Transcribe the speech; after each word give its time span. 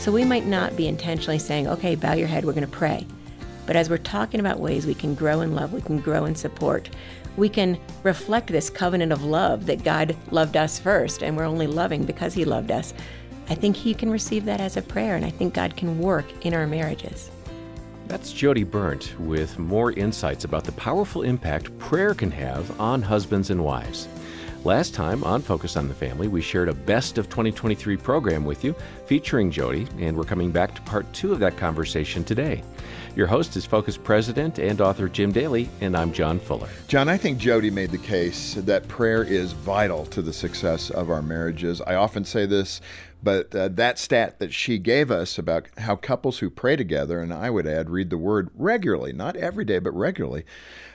So 0.00 0.10
we 0.10 0.24
might 0.24 0.46
not 0.46 0.76
be 0.76 0.88
intentionally 0.88 1.38
saying, 1.38 1.68
okay, 1.68 1.94
bow 1.94 2.14
your 2.14 2.26
head, 2.26 2.46
we're 2.46 2.54
going 2.54 2.64
to 2.64 2.72
pray. 2.72 3.06
But 3.66 3.76
as 3.76 3.90
we're 3.90 3.98
talking 3.98 4.40
about 4.40 4.58
ways 4.58 4.86
we 4.86 4.94
can 4.94 5.14
grow 5.14 5.42
in 5.42 5.54
love, 5.54 5.74
we 5.74 5.82
can 5.82 6.00
grow 6.00 6.24
in 6.24 6.34
support, 6.34 6.88
we 7.36 7.50
can 7.50 7.78
reflect 8.02 8.46
this 8.46 8.70
covenant 8.70 9.12
of 9.12 9.24
love 9.24 9.66
that 9.66 9.84
God 9.84 10.16
loved 10.30 10.56
us 10.56 10.78
first, 10.78 11.22
and 11.22 11.36
we're 11.36 11.44
only 11.44 11.66
loving 11.66 12.04
because 12.06 12.32
He 12.32 12.46
loved 12.46 12.70
us. 12.70 12.94
I 13.50 13.54
think 13.54 13.76
He 13.76 13.92
can 13.92 14.10
receive 14.10 14.46
that 14.46 14.58
as 14.58 14.78
a 14.78 14.82
prayer, 14.82 15.16
and 15.16 15.24
I 15.24 15.30
think 15.30 15.52
God 15.52 15.76
can 15.76 15.98
work 15.98 16.46
in 16.46 16.54
our 16.54 16.66
marriages. 16.66 17.30
That's 18.06 18.32
Jodie 18.32 18.64
Berndt 18.64 19.14
with 19.20 19.58
more 19.58 19.92
insights 19.92 20.44
about 20.44 20.64
the 20.64 20.72
powerful 20.72 21.20
impact 21.20 21.76
prayer 21.78 22.14
can 22.14 22.30
have 22.30 22.80
on 22.80 23.02
husbands 23.02 23.50
and 23.50 23.62
wives. 23.62 24.08
Last 24.62 24.92
time 24.92 25.24
on 25.24 25.40
Focus 25.40 25.78
on 25.78 25.88
the 25.88 25.94
Family, 25.94 26.28
we 26.28 26.42
shared 26.42 26.68
a 26.68 26.74
best 26.74 27.16
of 27.16 27.30
2023 27.30 27.96
program 27.96 28.44
with 28.44 28.62
you 28.62 28.74
featuring 29.06 29.50
Jodie, 29.50 29.88
and 29.98 30.14
we're 30.14 30.24
coming 30.24 30.50
back 30.50 30.74
to 30.74 30.82
part 30.82 31.10
two 31.14 31.32
of 31.32 31.38
that 31.38 31.56
conversation 31.56 32.24
today. 32.24 32.62
Your 33.16 33.26
host 33.26 33.56
is 33.56 33.64
Focus 33.64 33.96
President 33.96 34.58
and 34.58 34.82
author 34.82 35.08
Jim 35.08 35.32
Daly, 35.32 35.70
and 35.80 35.96
I'm 35.96 36.12
John 36.12 36.38
Fuller. 36.38 36.68
John, 36.88 37.08
I 37.08 37.16
think 37.16 37.38
Jodie 37.38 37.72
made 37.72 37.90
the 37.90 37.96
case 37.96 38.52
that 38.52 38.86
prayer 38.86 39.24
is 39.24 39.52
vital 39.52 40.04
to 40.06 40.20
the 40.20 40.32
success 40.32 40.90
of 40.90 41.08
our 41.08 41.22
marriages. 41.22 41.80
I 41.80 41.94
often 41.94 42.26
say 42.26 42.44
this, 42.44 42.82
but 43.22 43.54
uh, 43.54 43.68
that 43.68 43.98
stat 43.98 44.38
that 44.38 44.52
she 44.52 44.78
gave 44.78 45.10
us 45.10 45.38
about 45.38 45.66
how 45.78 45.96
couples 45.96 46.38
who 46.38 46.50
pray 46.50 46.76
together, 46.76 47.20
and 47.20 47.32
I 47.32 47.50
would 47.50 47.66
add, 47.66 47.90
read 47.90 48.10
the 48.10 48.18
word 48.18 48.50
regularly, 48.54 49.12
not 49.12 49.36
every 49.36 49.64
day, 49.64 49.78
but 49.78 49.92
regularly, 49.92 50.44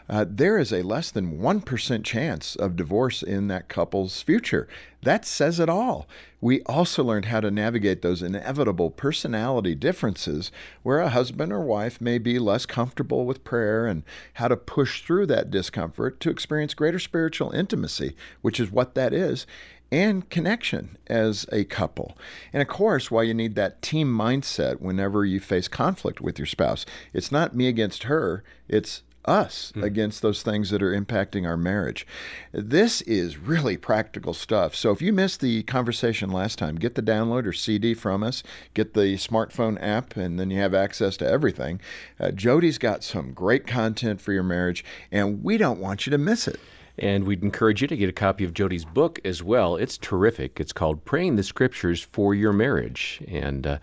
uh, 0.08 0.26
there 0.28 0.58
is 0.58 0.72
a 0.72 0.84
less 0.84 1.10
than 1.10 1.40
1% 1.40 2.04
chance 2.04 2.56
of 2.56 2.76
divorce 2.76 3.24
in 3.24 3.48
that 3.48 3.68
couple's 3.68 4.22
future. 4.22 4.68
That 5.02 5.26
says 5.26 5.60
it 5.60 5.70
all. 5.70 6.08
We 6.42 6.62
also 6.64 7.04
learned 7.04 7.26
how 7.26 7.40
to 7.42 7.50
navigate 7.50 8.02
those 8.02 8.22
inevitable 8.22 8.92
personality 8.92 9.74
differences 9.74 10.52
where 10.84 11.00
a 11.00 11.10
husband 11.10 11.52
or 11.52 11.62
wife 11.62 12.00
may 12.00 12.20
be 12.20 12.38
less 12.38 12.68
comfortable 12.68 13.26
with 13.26 13.44
prayer 13.44 13.88
and 13.88 14.04
how 14.34 14.48
to 14.48 14.58
push 14.58 15.04
through 15.04 15.26
that 15.28 15.50
discomfort 15.50 16.20
to 16.20 16.30
experience 16.30 16.76
greater 16.76 17.00
spiritual 17.00 17.52
intimacy, 17.52 18.16
which 18.42 18.60
is 18.60 18.72
what 18.72 18.94
that 18.94 19.14
is 19.14 19.48
and 19.92 20.30
connection 20.30 20.98
as 21.08 21.46
a 21.52 21.64
couple. 21.66 22.18
And 22.52 22.62
of 22.62 22.68
course, 22.68 23.12
why 23.12 23.24
you 23.24 23.34
need 23.34 23.56
that 23.56 23.82
team 23.82 24.16
mindset 24.16 24.82
whenever 24.82 25.26
you 25.26 25.40
face 25.40 25.68
conflict 25.68 26.22
with 26.22 26.40
your 26.40 26.46
spouse. 26.46 26.86
It's 27.14 27.32
not 27.32 27.56
me 27.56 27.68
against 27.68 28.04
her, 28.04 28.44
it's 28.68 29.04
us 29.26 29.74
mm. 29.76 29.84
against 29.84 30.22
those 30.22 30.44
things 30.44 30.70
that 30.70 30.82
are 30.82 31.00
impacting 31.00 31.46
our 31.46 31.58
marriage. 31.58 32.06
This 32.52 33.02
is 33.02 33.38
really 33.38 33.78
practical 33.78 34.34
stuff. 34.34 34.76
So 34.76 34.92
if 34.92 35.02
you 35.02 35.12
missed 35.12 35.42
the 35.42 35.64
conversation 35.64 36.30
last 36.30 36.58
time, 36.58 36.76
get 36.76 36.96
the 36.96 37.02
download 37.02 37.46
or 37.46 37.54
CD 37.54 37.94
from 37.94 38.24
us, 38.24 38.44
get 38.74 38.94
the 38.94 39.16
smartphone 39.16 39.82
app, 39.82 40.16
and 40.16 40.40
then 40.40 40.50
you 40.50 40.60
have 40.60 40.74
access 40.74 41.18
to 41.18 41.28
everything. 41.28 41.80
Uh, 42.20 42.28
Jodie's 42.28 42.78
got 42.78 43.04
some 43.04 43.34
great 43.34 43.68
content 43.68 44.22
for 44.22 44.32
your 44.32 44.44
marriage, 44.44 44.86
and 45.12 45.44
we 45.44 45.58
don't 45.58 45.80
want 45.80 46.06
you 46.06 46.12
to 46.12 46.18
miss 46.18 46.48
it. 46.48 46.60
And 46.98 47.26
we'd 47.26 47.44
encourage 47.44 47.82
you 47.82 47.88
to 47.88 47.98
get 47.98 48.10
a 48.10 48.14
copy 48.14 48.46
of 48.46 48.54
Jodie's 48.54 48.86
book 48.86 49.20
as 49.26 49.44
well. 49.44 49.76
It's 49.76 49.98
terrific. 49.98 50.60
It's 50.60 50.74
called 50.74 51.04
Praying 51.04 51.36
the 51.36 51.44
Scriptures 51.44 52.02
for 52.02 52.34
Your 52.34 52.54
Marriage. 52.54 53.22
And 53.28 53.68
uh, 53.68 53.78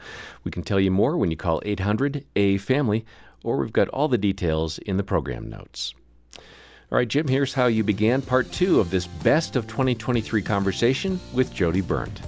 we 0.45 0.51
can 0.51 0.63
tell 0.63 0.81
you 0.81 0.91
more 0.91 1.17
when 1.17 1.31
you 1.31 1.37
call 1.37 1.61
800 1.65 2.25
A 2.37 2.57
Family 2.59 3.05
or 3.45 3.59
we've 3.59 3.73
got 3.73 3.89
all 3.89 4.09
the 4.09 4.19
details 4.19 4.79
in 4.79 4.97
the 4.97 5.03
program 5.03 5.49
notes. 5.49 5.95
All 6.37 6.97
right, 6.97 7.09
Jim, 7.09 7.27
here's 7.27 7.55
how 7.55 7.67
you 7.67 7.83
began 7.83 8.21
part 8.21 8.53
two 8.53 8.79
of 8.79 8.91
this 8.91 9.07
best 9.07 9.57
of 9.57 9.67
2023 9.67 10.43
conversation 10.43 11.19
with 11.33 11.53
Jodie 11.55 11.83
Berndt. 11.83 12.21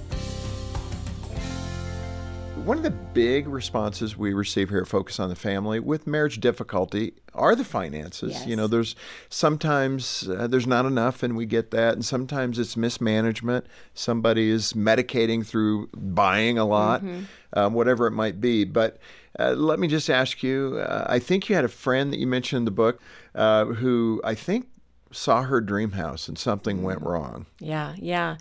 One 2.65 2.77
of 2.77 2.83
the 2.83 2.89
big 2.89 3.47
responses 3.47 4.17
we 4.17 4.33
receive 4.33 4.69
here 4.69 4.79
at 4.79 4.87
Focus 4.87 5.19
on 5.19 5.29
the 5.29 5.35
Family 5.35 5.79
with 5.79 6.07
marriage 6.07 6.39
difficulty 6.39 7.13
are 7.35 7.55
the 7.55 7.63
finances. 7.63 8.33
Yes. 8.33 8.47
You 8.47 8.55
know, 8.55 8.65
there's 8.65 8.95
sometimes 9.29 10.27
uh, 10.27 10.47
there's 10.47 10.65
not 10.65 10.87
enough, 10.87 11.21
and 11.21 11.37
we 11.37 11.45
get 11.45 11.69
that, 11.69 11.93
and 11.93 12.03
sometimes 12.03 12.57
it's 12.57 12.75
mismanagement. 12.75 13.67
Somebody 13.93 14.49
is 14.49 14.73
medicating 14.73 15.45
through 15.45 15.89
buying 15.95 16.57
a 16.57 16.65
lot, 16.65 17.03
mm-hmm. 17.03 17.25
um, 17.53 17.75
whatever 17.75 18.07
it 18.07 18.13
might 18.13 18.41
be. 18.41 18.63
But 18.63 18.97
uh, 19.37 19.51
let 19.51 19.77
me 19.77 19.87
just 19.87 20.09
ask 20.09 20.41
you 20.41 20.79
uh, 20.79 21.05
I 21.07 21.19
think 21.19 21.47
you 21.47 21.55
had 21.55 21.65
a 21.65 21.69
friend 21.69 22.11
that 22.11 22.17
you 22.17 22.25
mentioned 22.25 22.61
in 22.61 22.65
the 22.65 22.71
book 22.71 22.99
uh, 23.35 23.65
who 23.65 24.19
I 24.23 24.33
think 24.33 24.69
saw 25.11 25.43
her 25.43 25.61
dream 25.61 25.91
house 25.91 26.27
and 26.27 26.35
something 26.35 26.81
went 26.81 27.01
mm. 27.01 27.11
wrong. 27.11 27.45
Yeah, 27.59 27.93
yeah. 27.99 28.37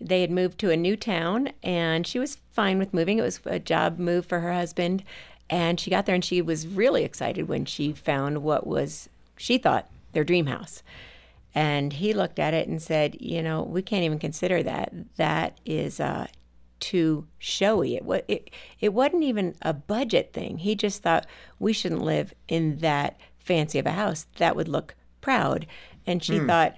They 0.00 0.20
had 0.20 0.30
moved 0.30 0.58
to 0.60 0.70
a 0.70 0.76
new 0.76 0.96
town 0.96 1.50
and 1.62 2.06
she 2.06 2.18
was 2.18 2.38
fine 2.50 2.78
with 2.78 2.94
moving. 2.94 3.18
It 3.18 3.22
was 3.22 3.40
a 3.44 3.58
job 3.58 3.98
move 3.98 4.26
for 4.26 4.40
her 4.40 4.52
husband. 4.52 5.02
And 5.50 5.80
she 5.80 5.90
got 5.90 6.06
there 6.06 6.14
and 6.14 6.24
she 6.24 6.42
was 6.42 6.66
really 6.66 7.04
excited 7.04 7.48
when 7.48 7.64
she 7.64 7.92
found 7.92 8.42
what 8.42 8.66
was, 8.66 9.08
she 9.36 9.58
thought, 9.58 9.88
their 10.12 10.24
dream 10.24 10.46
house. 10.46 10.82
And 11.54 11.94
he 11.94 12.12
looked 12.12 12.38
at 12.38 12.54
it 12.54 12.68
and 12.68 12.80
said, 12.80 13.16
You 13.20 13.42
know, 13.42 13.62
we 13.62 13.82
can't 13.82 14.04
even 14.04 14.18
consider 14.18 14.62
that. 14.62 14.92
That 15.16 15.58
is 15.64 15.98
uh, 15.98 16.26
too 16.78 17.26
showy. 17.38 17.96
It, 17.96 18.24
it, 18.28 18.50
it 18.80 18.92
wasn't 18.92 19.24
even 19.24 19.54
a 19.62 19.72
budget 19.72 20.32
thing. 20.32 20.58
He 20.58 20.74
just 20.74 21.02
thought 21.02 21.26
we 21.58 21.72
shouldn't 21.72 22.02
live 22.02 22.34
in 22.46 22.78
that 22.78 23.18
fancy 23.38 23.78
of 23.78 23.86
a 23.86 23.92
house. 23.92 24.26
That 24.36 24.56
would 24.56 24.68
look 24.68 24.94
proud. 25.20 25.66
And 26.06 26.22
she 26.22 26.34
mm. 26.34 26.46
thought, 26.46 26.76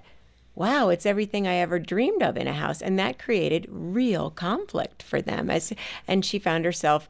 wow, 0.55 0.89
it's 0.89 1.05
everything 1.05 1.47
I 1.47 1.55
ever 1.55 1.79
dreamed 1.79 2.21
of 2.21 2.37
in 2.37 2.47
a 2.47 2.53
house. 2.53 2.81
And 2.81 2.99
that 2.99 3.19
created 3.19 3.67
real 3.69 4.29
conflict 4.29 5.01
for 5.01 5.21
them. 5.21 5.49
As, 5.49 5.73
and 6.07 6.25
she 6.25 6.39
found 6.39 6.65
herself 6.65 7.07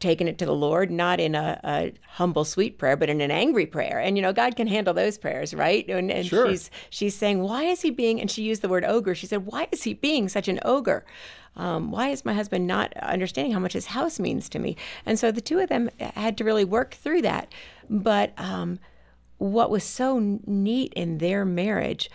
taking 0.00 0.26
it 0.26 0.36
to 0.38 0.44
the 0.44 0.54
Lord, 0.54 0.90
not 0.90 1.20
in 1.20 1.34
a, 1.34 1.60
a, 1.62 1.92
humble, 2.14 2.44
sweet 2.44 2.76
prayer, 2.76 2.96
but 2.96 3.08
in 3.08 3.20
an 3.20 3.30
angry 3.30 3.66
prayer. 3.66 4.00
And 4.00 4.16
you 4.16 4.22
know, 4.22 4.32
God 4.32 4.56
can 4.56 4.66
handle 4.66 4.92
those 4.92 5.16
prayers, 5.16 5.54
right? 5.54 5.88
And, 5.88 6.10
and 6.10 6.26
sure. 6.26 6.48
she's 6.48 6.70
she's 6.90 7.14
saying, 7.14 7.40
why 7.40 7.64
is 7.64 7.82
he 7.82 7.90
being? 7.90 8.20
And 8.20 8.30
she 8.30 8.42
used 8.42 8.62
the 8.62 8.68
word 8.68 8.84
ogre. 8.84 9.14
She 9.14 9.26
said, 9.26 9.46
why 9.46 9.68
is 9.70 9.84
he 9.84 9.94
being 9.94 10.28
such 10.28 10.48
an 10.48 10.58
ogre? 10.64 11.04
Um, 11.56 11.90
why 11.90 12.08
is 12.08 12.24
my 12.24 12.34
husband 12.34 12.66
not 12.66 12.96
understanding 12.96 13.52
how 13.52 13.58
much 13.58 13.72
his 13.72 13.86
house 13.86 14.18
means 14.18 14.48
to 14.50 14.58
me? 14.58 14.76
And 15.06 15.18
so 15.18 15.30
the 15.30 15.40
two 15.40 15.58
of 15.58 15.68
them 15.68 15.88
had 16.00 16.36
to 16.38 16.44
really 16.44 16.64
work 16.64 16.94
through 16.94 17.22
that. 17.22 17.52
But 17.88 18.32
um, 18.38 18.78
what 19.38 19.70
was 19.70 19.84
so 19.84 20.40
neat 20.46 20.92
in 20.94 21.18
their 21.18 21.44
marriage 21.44 22.10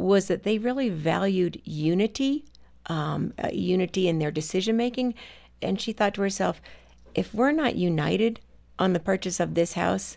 was 0.00 0.28
that 0.28 0.42
they 0.42 0.58
really 0.58 0.88
valued 0.88 1.60
unity, 1.64 2.44
um, 2.86 3.32
uh, 3.42 3.48
unity 3.52 4.08
in 4.08 4.18
their 4.18 4.30
decision 4.30 4.76
making. 4.76 5.14
And 5.62 5.80
she 5.80 5.92
thought 5.92 6.14
to 6.14 6.22
herself, 6.22 6.60
if 7.14 7.34
we're 7.34 7.52
not 7.52 7.76
united 7.76 8.40
on 8.78 8.92
the 8.92 9.00
purchase 9.00 9.40
of 9.40 9.54
this 9.54 9.74
house, 9.74 10.16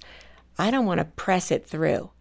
I 0.57 0.71
don't 0.71 0.85
want 0.85 0.99
to 0.99 1.05
press 1.05 1.51
it 1.51 1.65
through 1.65 2.11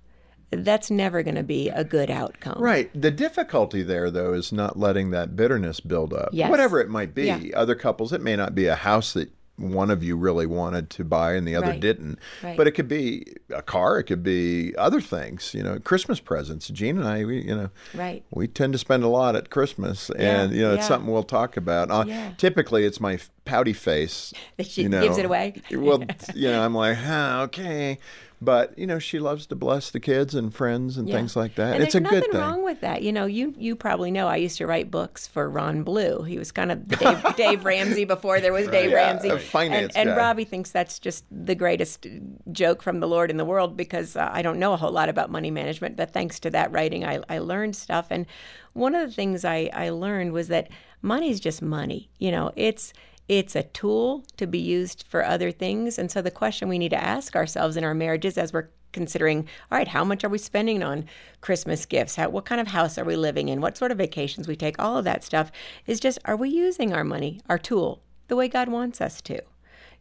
that's 0.53 0.91
never 0.91 1.23
going 1.23 1.35
to 1.35 1.43
be 1.43 1.69
a 1.71 1.85
good 1.85 2.11
outcome. 2.11 2.61
Right. 2.61 2.91
The 2.95 3.11
difficulty 3.11 3.83
there, 3.83 4.11
though, 4.11 4.35
is 4.35 4.53
not 4.53 4.79
letting 4.79 5.11
that 5.11 5.35
bitterness 5.35 5.81
build 5.81 6.13
up. 6.13 6.29
Yes. 6.33 6.51
Whatever 6.51 6.81
it 6.81 6.89
might 6.89 7.15
be. 7.15 7.25
Yeah. 7.25 7.41
Other 7.55 7.75
couples, 7.75 8.13
it 8.13 8.21
may 8.21 8.37
not 8.37 8.55
be 8.55 8.67
a 8.67 8.75
house 8.75 9.15
that 9.15 9.31
one 9.57 9.91
of 9.91 10.03
you 10.03 10.17
really 10.17 10.47
wanted 10.47 10.91
to 10.91 11.05
buy 11.05 11.35
and 11.35 11.47
the 11.47 11.55
other 11.55 11.69
right. 11.69 11.81
didn't. 11.81 12.19
Right. 12.43 12.57
But 12.57 12.67
it 12.67 12.73
could 12.73 12.89
be 12.89 13.27
a 13.51 13.63
car, 13.63 13.99
it 13.99 14.05
could 14.05 14.23
be 14.23 14.75
other 14.77 15.01
things, 15.01 15.55
you 15.55 15.63
know, 15.63 15.79
Christmas 15.79 16.21
presents. 16.21 16.69
Jean 16.69 16.99
and 16.99 17.07
I, 17.07 17.25
we, 17.25 17.43
you 17.43 17.55
know, 17.55 17.71
right. 17.95 18.25
we 18.31 18.49
tend 18.49 18.73
to 18.73 18.79
spend 18.79 19.05
a 19.05 19.09
lot 19.09 19.37
at 19.37 19.51
Christmas 19.51 20.11
and, 20.11 20.53
yeah. 20.53 20.57
you 20.57 20.63
know, 20.63 20.73
yeah. 20.73 20.79
it's 20.79 20.89
something 20.89 21.11
we'll 21.11 21.23
talk 21.23 21.57
about. 21.57 21.91
Uh, 21.91 22.05
yeah. 22.07 22.33
Typically, 22.39 22.85
it's 22.85 23.01
my 23.01 23.19
pouty 23.45 23.73
face. 23.73 24.33
That 24.57 24.67
she 24.67 24.83
you 24.83 24.89
know. 24.89 25.01
gives 25.01 25.17
it 25.19 25.25
away. 25.25 25.55
well, 25.71 26.03
you 26.35 26.51
know, 26.51 26.63
I'm 26.63 26.75
like, 26.75 26.97
huh, 26.97 27.43
okay. 27.45 27.99
But 28.45 28.77
you 28.77 28.89
know, 28.89 28.99
she 28.99 29.21
loves 29.21 29.47
to 29.47 29.55
bless 29.55 29.91
the 29.91 30.01
kids 30.01 30.35
and 30.35 30.53
friends 30.53 30.99
and 30.99 31.09
yeah. 31.09 31.15
things 31.15 31.37
like 31.37 31.55
that. 31.55 31.75
And 31.75 31.83
it's 31.83 31.95
a 31.95 32.01
good 32.01 32.25
thing. 32.25 32.33
nothing 32.33 32.41
wrong 32.41 32.65
with 32.65 32.81
that. 32.81 33.03
You 33.03 33.13
know, 33.13 33.25
you 33.25 33.55
you 33.57 33.77
probably 33.77 34.11
know 34.11 34.27
I 34.27 34.37
used 34.37 34.59
to 34.59 34.67
write 34.67 34.91
books 34.91 35.29
for 35.29 35.49
Ron 35.49 35.85
Blue. 35.85 36.23
He 36.23 36.39
was 36.39 36.51
kind 36.51 36.73
of 36.73 36.89
Dave, 36.89 37.25
Dave 37.37 37.65
Ramsey 37.65 38.05
before 38.05 38.41
there 38.41 38.53
was 38.53 38.67
Dave 38.67 38.91
yeah, 38.91 38.97
Ramsey. 38.97 39.29
A 39.29 39.39
finance 39.39 39.95
and, 39.95 40.09
and 40.09 40.19
Robbie 40.19 40.45
thinks 40.45 40.73
that's 40.73 40.99
just 40.99 41.25
the 41.31 41.55
greatest 41.55 42.07
joke 42.51 42.83
from 42.83 42.99
the 42.99 43.07
Lord 43.07 43.31
in 43.31 43.37
the 43.37 43.45
world 43.45 43.77
because 43.77 44.17
uh, 44.17 44.29
I 44.33 44.43
don't 44.43 44.59
know 44.59 44.73
a 44.73 44.77
whole 44.77 44.93
lot 44.93 45.09
about 45.09 45.31
money 45.31 45.53
management, 45.53 45.97
but 45.97 46.13
thanks 46.13 46.41
to 46.41 46.51
that 46.51 46.73
writing, 46.73 47.05
I, 47.05 47.21
I 47.29 47.39
learned 47.39 47.77
stuff. 47.77 48.09
And 48.11 48.27
one 48.73 48.97
of 48.97 49.09
the 49.09 49.15
things 49.15 49.45
I, 49.45 49.71
I 49.73 49.91
learned 49.91 50.33
was 50.33 50.49
that 50.49 50.69
money 51.01 51.31
is 51.31 51.39
just 51.39 51.63
money. 51.63 52.11
You 52.19 52.33
know, 52.33 52.51
it's 52.57 52.93
it's 53.29 53.57
a 53.57 53.63
tool 53.63 54.25
to 54.37 54.47
be 54.47 54.59
used 54.59 55.05
for 55.09 55.25
other 55.25 55.51
things. 55.51 55.99
And 55.99 56.11
so 56.11 56.21
the 56.21 56.31
question 56.31 56.69
we 56.69 56.79
need 56.79 56.91
to 56.91 57.03
ask 57.03 57.35
ourselves 57.37 57.77
in 57.77 57.85
our 57.85 57.95
marriages 57.95 58.37
as 58.37 58.53
we're 58.53 58.69
considering 58.93 59.49
all 59.71 59.79
right 59.79 59.89
how 59.89 60.05
much 60.05 60.23
are 60.23 60.29
we 60.29 60.37
spending 60.37 60.83
on 60.83 61.07
christmas 61.41 61.87
gifts 61.87 62.17
how, 62.17 62.29
what 62.29 62.45
kind 62.45 62.61
of 62.61 62.67
house 62.67 62.99
are 62.99 63.07
we 63.07 63.17
living 63.17 63.49
in 63.49 63.59
what 63.59 63.75
sort 63.75 63.91
of 63.91 63.97
vacations 63.97 64.47
we 64.47 64.55
take 64.55 64.79
all 64.79 64.99
of 64.99 65.05
that 65.07 65.25
stuff 65.25 65.51
is 65.87 65.99
just 65.99 66.19
are 66.27 66.37
we 66.37 66.51
using 66.51 66.93
our 66.93 67.03
money 67.03 67.41
our 67.49 67.57
tool 67.57 68.03
the 68.29 68.37
way 68.37 68.49
god 68.49 68.69
wants 68.69 69.01
us 69.01 69.23
to 69.23 69.41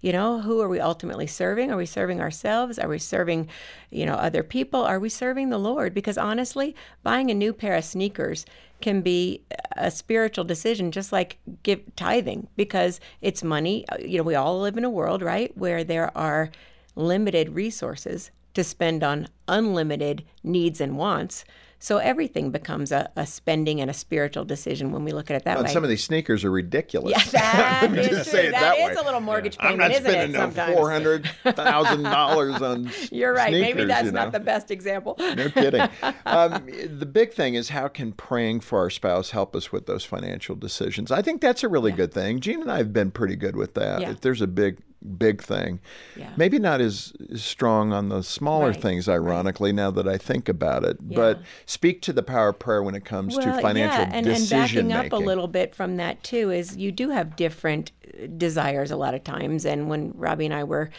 You 0.02 0.12
know, 0.12 0.42
who 0.42 0.60
are 0.62 0.68
we 0.68 0.80
ultimately 0.80 1.28
serving? 1.28 1.72
Are 1.72 1.78
we 1.78 1.86
serving 1.86 2.20
ourselves? 2.20 2.80
Are 2.80 2.90
we 2.90 2.98
serving, 2.98 3.48
you 3.92 4.04
know, 4.04 4.16
other 4.16 4.42
people? 4.42 4.82
Are 4.82 5.00
we 5.00 5.10
serving 5.10 5.50
the 5.50 5.60
Lord? 5.60 5.94
Because 5.94 6.18
honestly, 6.18 6.76
buying 7.04 7.30
a 7.30 7.36
new 7.36 7.54
pair 7.54 7.76
of 7.76 7.86
sneakers 7.86 8.46
can 8.82 9.02
be 9.02 9.44
a 9.78 9.92
spiritual 9.92 10.44
decision 10.44 10.92
just 10.92 11.12
like 11.12 11.38
give 11.64 11.82
tithing 11.96 12.48
because 12.56 13.00
it's 13.22 13.44
money. 13.44 13.88
Uh, 13.90 13.98
you 14.00 14.18
know 14.18 14.24
we 14.24 14.36
all 14.36 14.60
live 14.60 14.78
in 14.78 14.84
a 14.84 14.90
world 14.90 15.22
right 15.22 15.56
where 15.58 15.84
there 15.84 16.16
are 16.18 16.52
limited 16.96 17.56
resources 17.56 18.32
to 18.54 18.64
spend 18.64 19.04
on 19.04 19.28
unlimited 19.48 20.24
needs 20.44 20.82
and 20.82 20.98
wants 20.98 21.46
so 21.82 21.98
everything 21.98 22.52
becomes 22.52 22.92
a, 22.92 23.12
a, 23.16 23.26
spending 23.26 23.82
and 23.82 23.90
a 23.90 23.94
spiritual 23.94 24.46
decision 24.46 24.92
when 24.92 25.04
we 25.04 25.12
look 25.12 25.32
at 25.32 25.36
it 25.38 25.46
that 25.46 25.56
well, 25.56 25.66
way. 25.66 25.74
Some 25.74 25.84
of 25.84 25.90
these 25.90 26.04
sneakers 26.04 26.46
are 26.46 26.52
ridiculous. 26.52 27.34
Yeah, 27.34 27.88
that 27.88 27.92
is 27.98 28.08
true. 28.08 28.24
Say 28.24 28.48
it 28.48 28.52
that, 28.52 28.78
that 28.78 28.92
is 28.92 29.00
a 29.00 29.04
little 29.04 29.20
mortgage 29.20 29.58
I'm 29.60 29.72
payment, 29.72 29.80
not 29.80 29.92
isn't 29.92 30.04
spending 30.04 30.30
it? 30.30 30.34
no 30.34 30.40
Sometimes 30.42 30.76
four 30.76 30.92
hundred 30.92 31.26
thousand 31.44 32.04
dollars 32.04 32.62
on. 32.62 32.92
You're 33.12 33.34
right. 33.34 33.50
Sneakers, 33.50 33.76
Maybe 33.76 33.88
that's 33.88 34.06
you 34.06 34.12
know? 34.12 34.26
not 34.26 34.32
the 34.32 34.40
best 34.40 34.70
example. 34.70 35.16
No 35.18 35.50
kidding. 35.50 35.90
Um, 36.26 36.68
the 36.68 37.06
big 37.06 37.34
thing 37.34 37.56
is 37.56 37.70
how 37.70 37.88
can 37.88 38.12
praying 38.14 38.60
for 38.62 38.80
our 38.80 38.90
spouse 38.90 39.32
help 39.32 39.56
us 39.56 39.72
with 39.72 39.86
those 39.86 40.06
financial 40.06 40.56
decisions? 40.56 41.12
I 41.12 41.22
think 41.22 41.42
that's 41.42 41.64
a 41.64 41.68
really 41.68 41.92
good 41.92 42.14
thing. 42.14 42.40
Jean 42.40 42.62
and 42.62 42.72
I 42.72 42.78
have 42.78 42.94
been 42.94 43.12
pretty 43.12 43.36
good 43.36 43.56
with 43.56 43.74
that. 43.74 44.02
Yeah. 44.02 44.12
If 44.12 44.22
there's 44.22 44.42
a 44.42 44.48
big 44.48 44.78
big 45.18 45.42
thing. 45.42 45.80
Yeah. 46.16 46.32
Maybe 46.38 46.60
not 46.60 46.82
as, 46.82 47.14
as 47.32 47.44
strong 47.44 47.94
on 47.94 48.10
the 48.10 48.22
smaller 48.22 48.72
Right, 48.72 48.82
things, 48.82 49.10
ironically, 49.10 49.72
now 49.72 49.92
that 49.92 50.08
I 50.08 50.18
think 50.18 50.48
about 50.48 50.84
it. 50.84 50.98
But 51.02 51.42
speak 51.66 52.02
to 52.04 52.14
the 52.14 52.24
power 52.24 52.50
of 52.50 52.60
prayer 52.60 52.84
when 52.84 52.96
it 52.96 53.06
comes 53.06 53.36
to 53.38 53.62
financial 53.62 54.02
yeah, 54.02 54.12
and, 54.14 54.16
and 54.16 54.26
decision 54.26 54.88
backing 54.88 54.88
making. 54.88 55.14
up 55.14 55.14
a 55.14 55.24
little 55.24 55.48
bit 55.48 55.74
from 55.74 55.98
that 55.98 56.24
too 56.24 56.52
is 56.52 56.78
you 56.78 56.92
do 56.92 57.10
have 57.10 57.36
different 57.36 57.92
desires 58.38 58.92
a 58.92 58.96
lot 58.96 59.14
of 59.14 59.24
times. 59.24 59.66
And 59.66 59.90
when 59.90 60.12
Robbie 60.16 60.46
and 60.46 60.54
I 60.54 60.64
were 60.64 60.90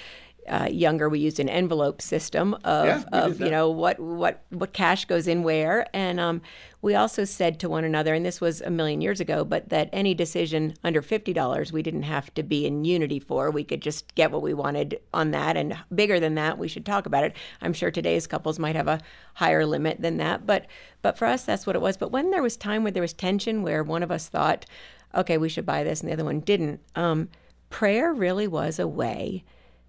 uh, 0.48 0.68
younger, 0.70 1.08
we 1.08 1.18
used 1.18 1.38
an 1.38 1.48
envelope 1.48 2.02
system 2.02 2.54
of, 2.64 2.86
Yeah, 2.86 3.02
of 3.12 3.40
you 3.40 3.50
know 3.50 3.70
what 3.70 4.00
what 4.00 4.42
what 4.50 4.72
cash 4.72 5.04
goes 5.04 5.28
in 5.28 5.42
where, 5.42 5.86
and 5.94 6.18
um, 6.18 6.42
we 6.80 6.94
also 6.94 7.24
said 7.24 7.60
to 7.60 7.68
one 7.68 7.84
another, 7.84 8.12
and 8.12 8.26
this 8.26 8.40
was 8.40 8.60
a 8.60 8.70
million 8.70 9.00
years 9.00 9.20
ago, 9.20 9.44
but 9.44 9.68
that 9.68 9.88
any 9.92 10.14
decision 10.14 10.74
under 10.82 11.00
fifty 11.00 11.32
dollars 11.32 11.72
we 11.72 11.82
didn't 11.82 12.02
have 12.02 12.34
to 12.34 12.42
be 12.42 12.66
in 12.66 12.84
unity 12.84 13.20
for. 13.20 13.50
We 13.50 13.62
could 13.62 13.80
just 13.80 14.14
get 14.16 14.32
what 14.32 14.42
we 14.42 14.52
wanted 14.52 15.00
on 15.14 15.30
that, 15.30 15.56
and 15.56 15.76
bigger 15.94 16.18
than 16.18 16.34
that, 16.34 16.58
we 16.58 16.66
should 16.66 16.84
talk 16.84 17.06
about 17.06 17.24
it. 17.24 17.36
I'm 17.60 17.72
sure 17.72 17.90
today's 17.90 18.26
couples 18.26 18.58
might 18.58 18.76
have 18.76 18.88
a 18.88 19.00
higher 19.34 19.64
limit 19.64 20.00
than 20.00 20.16
that, 20.16 20.44
but 20.44 20.66
but 21.02 21.16
for 21.16 21.26
us, 21.26 21.44
that's 21.44 21.66
what 21.66 21.76
it 21.76 21.82
was. 21.82 21.96
But 21.96 22.10
when 22.10 22.30
there 22.30 22.42
was 22.42 22.56
time 22.56 22.82
where 22.82 22.92
there 22.92 23.02
was 23.02 23.12
tension, 23.12 23.62
where 23.62 23.84
one 23.84 24.02
of 24.02 24.10
us 24.10 24.28
thought, 24.28 24.66
okay, 25.14 25.38
we 25.38 25.48
should 25.48 25.66
buy 25.66 25.84
this, 25.84 26.00
and 26.00 26.08
the 26.08 26.14
other 26.14 26.24
one 26.24 26.40
didn't, 26.40 26.80
um, 26.96 27.28
prayer 27.70 28.12
really 28.12 28.48
was 28.48 28.78
a 28.80 28.88
way 28.88 29.44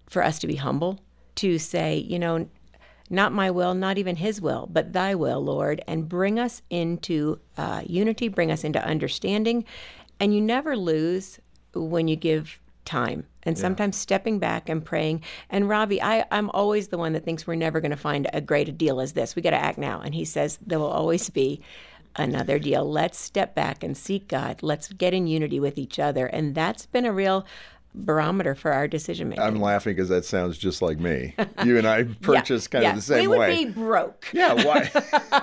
for 0.06 0.22
us 0.22 0.38
to 0.40 0.46
be 0.46 0.56
humble, 0.56 1.00
to 1.36 1.58
say, 1.58 1.96
you 1.96 2.18
know, 2.18 2.48
not 3.10 3.32
my 3.32 3.50
will, 3.50 3.74
not 3.74 3.98
even 3.98 4.16
his 4.16 4.40
will, 4.40 4.68
but 4.70 4.92
thy 4.92 5.14
will, 5.14 5.42
Lord, 5.42 5.82
and 5.86 6.08
bring 6.08 6.38
us 6.38 6.62
into 6.70 7.38
uh, 7.56 7.82
unity, 7.84 8.28
bring 8.28 8.50
us 8.50 8.64
into 8.64 8.82
understanding. 8.84 9.64
And 10.18 10.34
you 10.34 10.40
never 10.40 10.76
lose 10.76 11.38
when 11.74 12.08
you 12.08 12.16
give 12.16 12.60
time. 12.84 13.26
And 13.42 13.58
sometimes 13.58 13.96
stepping 13.96 14.38
back 14.38 14.70
and 14.70 14.82
praying. 14.82 15.22
And 15.50 15.68
Robbie, 15.68 16.00
I, 16.00 16.24
I'm 16.30 16.48
always 16.50 16.88
the 16.88 16.96
one 16.96 17.12
that 17.12 17.24
thinks 17.24 17.46
we're 17.46 17.56
never 17.56 17.80
going 17.80 17.90
to 17.90 17.96
find 17.96 18.26
a 18.32 18.40
great 18.40 18.70
a 18.70 18.72
deal 18.72 19.00
as 19.00 19.12
this. 19.12 19.36
We 19.36 19.42
got 19.42 19.50
to 19.50 19.56
act 19.56 19.76
now. 19.76 20.00
And 20.00 20.14
he 20.14 20.24
says 20.24 20.58
there 20.64 20.78
will 20.78 20.86
always 20.86 21.28
be 21.28 21.60
another 22.16 22.58
deal. 22.58 22.90
Let's 22.90 23.18
step 23.18 23.54
back 23.54 23.82
and 23.82 23.96
seek 23.96 24.28
God. 24.28 24.62
Let's 24.62 24.88
get 24.88 25.12
in 25.12 25.26
unity 25.26 25.60
with 25.60 25.76
each 25.76 25.98
other. 25.98 26.26
And 26.26 26.54
that's 26.54 26.86
been 26.86 27.04
a 27.04 27.12
real 27.12 27.44
barometer 27.96 28.54
for 28.56 28.72
our 28.72 28.88
decision 28.88 29.28
making. 29.28 29.44
I'm 29.44 29.60
laughing 29.60 29.94
because 29.94 30.08
that 30.08 30.24
sounds 30.24 30.58
just 30.58 30.82
like 30.82 30.98
me. 30.98 31.34
You 31.64 31.78
and 31.78 31.86
I 31.86 32.02
purchase 32.22 32.66
kind 32.66 32.84
of 32.84 32.96
the 32.96 33.02
same 33.02 33.16
way. 33.16 33.22
we 33.22 33.28
would 33.28 33.38
way. 33.38 33.64
be 33.66 33.70
broke. 33.70 34.26
Yeah, 34.32 34.54
why 34.54 34.90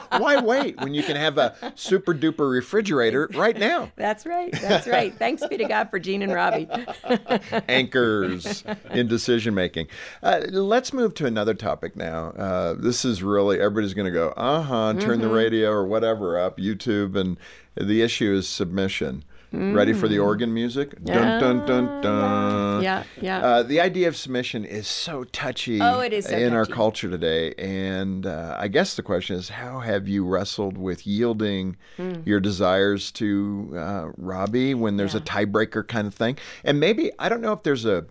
why 0.18 0.42
wait 0.42 0.78
when 0.82 0.94
you 0.94 1.02
can 1.04 1.16
have 1.16 1.38
a 1.38 1.56
super 1.76 2.14
duper 2.14 2.52
refrigerator 2.52 3.30
right 3.36 3.58
now? 3.58 3.92
That's 3.96 4.26
right. 4.26 4.52
That's 4.52 4.86
right. 4.88 5.14
Thanks 5.18 5.46
be 5.48 5.58
to 5.58 5.66
God 5.66 5.90
for 5.90 5.98
Jean 6.00 6.22
and 6.22 6.34
Robbie. 6.34 6.68
Anchors 7.70 8.64
in 8.92 9.08
decision 9.08 9.54
making. 9.54 9.88
Uh, 10.24 10.42
let's 10.50 10.94
move 10.94 11.14
to 11.16 11.26
another 11.26 11.54
topic 11.54 11.96
now. 11.96 12.30
Uh, 12.32 12.74
this 12.74 13.06
is 13.06 13.24
really 13.24 13.60
everybody's 13.60 13.94
going 13.94 14.06
to 14.06 14.12
go, 14.12 14.30
uh 14.38 14.62
huh, 14.62 14.94
turn 15.00 15.20
the 15.20 15.28
Mm-hmm. 15.28 15.36
radio 15.36 15.70
or 15.72 15.86
whatever 15.86 16.38
up, 16.40 16.58
YouTube, 16.58 17.16
and 17.16 17.38
the 17.76 18.02
issue 18.02 18.34
is 18.34 18.50
submission. 18.50 19.24
Ready 19.54 19.92
for 19.94 20.08
the 20.08 20.20
organ 20.20 20.54
music? 20.54 21.04
Dun 21.04 21.40
dun 21.42 21.66
dun 21.66 22.02
dun. 22.02 22.80
Mm. 22.80 22.84
Yeah, 22.84 23.04
yeah. 23.20 23.40
Uh, 23.40 23.64
the 23.64 23.82
idea 23.82 24.08
of 24.08 24.16
submission 24.16 24.64
is 24.64 24.88
so 24.88 25.26
touchy 25.26 25.80
Oh, 25.82 26.00
it 26.00 26.14
is 26.14 26.26
so 26.26 26.38
in 26.38 26.54
our 26.54 26.66
culture 26.66 27.10
today. 27.10 27.54
And 27.58 28.26
uh, 28.26 28.56
I 28.58 28.70
guess 28.70 28.96
the 28.96 29.04
question 29.04 29.36
is 29.36 29.50
how 29.50 29.80
have 29.80 30.08
you 30.08 30.26
wrestled 30.26 30.78
with 30.78 31.06
yielding 31.06 31.76
Hmm. 31.98 32.22
your 32.26 32.40
desires 32.40 33.12
to 33.14 33.74
uh, 33.76 34.08
Robbie 34.16 34.74
when 34.74 34.96
there's 34.98 35.16
a 35.16 35.20
tiebreaker 35.22 35.86
kind 35.86 36.08
of 36.08 36.14
thing? 36.14 36.38
And 36.64 36.80
maybe, 36.80 37.12
I 37.20 37.28
don't 37.28 37.42
know 37.42 37.54
if 37.54 37.64
there's 37.64 37.86
a 37.86 38.06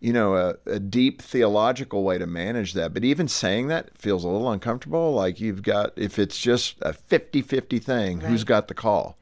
you 0.00 0.12
know, 0.12 0.34
a, 0.34 0.56
a 0.66 0.80
deep 0.80 1.22
theological 1.22 2.02
way 2.02 2.18
to 2.18 2.26
manage 2.26 2.72
that. 2.72 2.92
But 2.92 3.04
even 3.04 3.28
saying 3.28 3.68
that 3.68 3.96
feels 3.96 4.24
a 4.24 4.28
little 4.28 4.50
uncomfortable. 4.50 5.12
Like 5.12 5.38
you've 5.40 5.62
got, 5.62 5.92
if 5.96 6.18
it's 6.18 6.38
just 6.40 6.76
a 6.82 6.92
50 6.92 7.40
50 7.40 7.78
thing, 7.78 8.20
who's 8.22 8.42
got 8.42 8.66
the 8.66 8.74
call? 8.74 9.16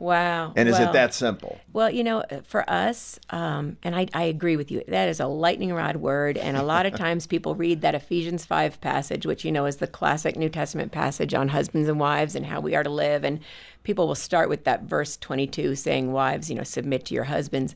Wow. 0.00 0.54
And 0.56 0.66
is 0.66 0.78
Well- 0.78 0.88
it 0.88 0.92
that 0.94 1.12
simple? 1.12 1.60
Well, 1.74 1.90
you 1.90 2.02
know, 2.02 2.24
for 2.44 2.68
us, 2.68 3.20
um, 3.28 3.76
and 3.82 3.94
I, 3.94 4.06
I 4.14 4.22
agree 4.22 4.56
with 4.56 4.70
you, 4.70 4.82
that 4.88 5.10
is 5.10 5.20
a 5.20 5.26
lightning 5.26 5.74
rod 5.74 5.96
word. 5.96 6.38
And 6.38 6.56
a 6.56 6.62
lot 6.62 6.86
of 6.86 6.94
times 6.96 7.26
people 7.26 7.54
read 7.54 7.82
that 7.82 7.94
Ephesians 7.94 8.46
5 8.46 8.80
passage, 8.80 9.26
which, 9.26 9.44
you 9.44 9.52
know, 9.52 9.66
is 9.66 9.76
the 9.76 9.86
classic 9.86 10.36
New 10.36 10.48
Testament 10.48 10.90
passage 10.90 11.34
on 11.34 11.48
husbands 11.48 11.86
and 11.86 12.00
wives 12.00 12.34
and 12.34 12.46
how 12.46 12.60
we 12.60 12.74
are 12.74 12.82
to 12.82 12.88
live. 12.88 13.24
And 13.24 13.40
people 13.82 14.08
will 14.08 14.14
start 14.14 14.48
with 14.48 14.64
that 14.64 14.84
verse 14.84 15.18
22 15.18 15.74
saying, 15.74 16.12
Wives, 16.12 16.48
you 16.48 16.56
know, 16.56 16.64
submit 16.64 17.04
to 17.06 17.14
your 17.14 17.24
husbands. 17.24 17.74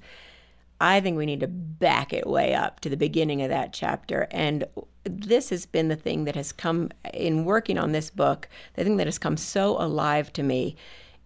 I 0.81 1.01
think 1.01 1.19
we 1.19 1.27
need 1.27 1.41
to 1.41 1.47
back 1.47 2.15
it 2.15 2.27
way 2.27 2.55
up 2.55 2.81
to 2.81 2.89
the 2.89 2.97
beginning 2.97 3.43
of 3.43 3.51
that 3.51 3.75
chapter. 3.75 4.29
And 4.31 4.65
this 5.05 5.51
has 5.51 5.67
been 5.67 5.89
the 5.89 5.97
thing 5.97 6.25
that 6.25 6.37
has 6.37 6.53
come 6.53 6.91
in 7.13 7.45
working 7.45 7.79
on 7.79 7.93
this 7.93 8.09
book, 8.09 8.49
the 8.75 8.83
thing 8.83 8.97
that 8.97 9.07
has 9.07 9.19
come 9.19 9.37
so 9.37 9.77
alive 9.79 10.33
to 10.33 10.43
me 10.43 10.75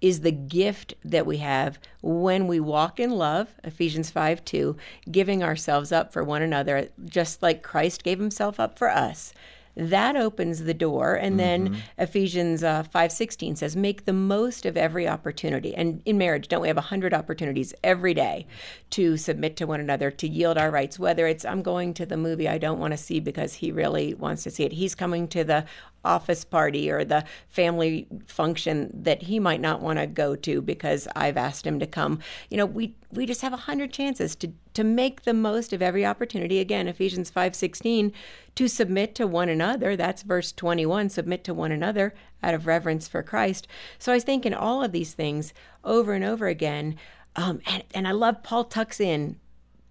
is 0.01 0.21
the 0.21 0.33
gift 0.33 0.95
that 1.05 1.27
we 1.27 1.39
have 1.39 1.79
when 2.01 2.47
we 2.47 2.61
walk 2.61 3.01
in 3.01 3.11
love, 3.11 3.55
Ephesians 3.65 4.11
5 4.11 4.45
2, 4.45 4.77
giving 5.11 5.43
ourselves 5.43 5.93
up 5.93 6.13
for 6.13 6.23
one 6.23 6.43
another, 6.43 6.89
just 7.07 7.43
like 7.43 7.63
Christ 7.63 8.05
gave 8.05 8.19
himself 8.19 8.61
up 8.61 8.79
for 8.79 8.91
us. 8.91 9.33
That 9.79 10.17
opens 10.17 10.65
the 10.65 10.75
door, 10.75 11.15
and 11.15 11.39
then 11.39 11.77
Ephesians 11.99 12.65
uh, 12.65 12.83
five 12.83 13.13
sixteen 13.13 13.55
says, 13.55 13.77
"Make 13.77 14.07
the 14.07 14.13
most 14.13 14.67
of 14.67 14.77
every 14.77 15.07
opportunity." 15.07 15.73
And 15.73 16.03
in 16.05 16.19
marriage, 16.19 16.49
don't 16.49 16.63
we 16.63 16.67
have 16.67 16.77
a 16.77 16.81
hundred 16.81 17.15
opportunities 17.15 17.73
every 17.85 18.13
day 18.13 18.49
to 18.91 19.17
submit 19.17 19.55
to 19.59 19.69
one 19.69 19.79
another, 19.79 20.11
to 20.11 20.27
yield 20.27 20.59
our 20.59 20.73
rights? 20.73 20.99
Whether 20.99 21.29
it's 21.29 21.45
I'm 21.45 21.63
going 21.63 21.95
to 21.95 22.07
the 22.07 22.17
movie 22.17 22.49
I 22.49 22.59
don't 22.59 22.81
want 22.81 22.91
to 22.91 22.97
see 22.97 23.21
because 23.21 23.55
he 23.55 23.71
really 23.71 24.15
wants 24.15 24.43
to 24.43 24.51
see 24.51 24.65
it, 24.65 24.73
he's 24.73 24.97
coming 24.97 25.29
to 25.29 25.45
the 25.45 25.65
office 26.05 26.45
party 26.45 26.91
or 26.91 27.05
the 27.05 27.25
family 27.49 28.07
function 28.27 28.91
that 28.95 29.23
he 29.23 29.39
might 29.39 29.61
not 29.61 29.81
want 29.81 29.99
to 29.99 30.07
go 30.07 30.37
to 30.37 30.63
because 30.63 31.09
I've 31.15 31.37
asked 31.37 31.67
him 31.67 31.79
to 31.81 31.87
come. 31.87 32.21
You 32.51 32.57
know, 32.57 32.67
we 32.67 32.95
we 33.11 33.27
just 33.27 33.43
have 33.43 33.53
a 33.53 33.59
hundred 33.59 33.93
chances 33.93 34.37
to 34.37 34.53
to 34.75 34.85
make 34.85 35.23
the 35.23 35.35
most 35.35 35.73
of 35.73 35.83
every 35.83 36.07
opportunity. 36.07 36.61
Again, 36.61 36.89
Ephesians 36.89 37.31
five 37.31 37.55
sixteen, 37.55 38.13
to 38.55 38.69
submit 38.69 39.15
to 39.17 39.27
one 39.27 39.49
another. 39.49 39.97
That's 39.97 40.23
verse 40.23 40.53
twenty 40.53 40.87
one. 40.87 41.09
Submit 41.09 41.45
to 41.45 41.55
one 41.55 41.73
another 41.73 42.15
out 42.43 42.55
of 42.55 42.67
reverence 42.67 43.09
for 43.09 43.23
Christ. 43.23 43.67
So 43.99 44.13
I 44.13 44.17
was 44.17 44.25
thinking 44.25 44.55
all 44.55 44.83
of 44.83 44.93
these 44.93 45.15
things 45.15 45.53
over 45.85 46.13
and 46.13 46.25
over 46.25 46.47
again, 46.47 46.97
um, 47.37 47.61
and 47.67 47.85
and 47.95 48.09
I 48.09 48.13
love 48.13 48.43
Paul 48.43 48.65
tucks 48.65 49.01
in 49.01 49.39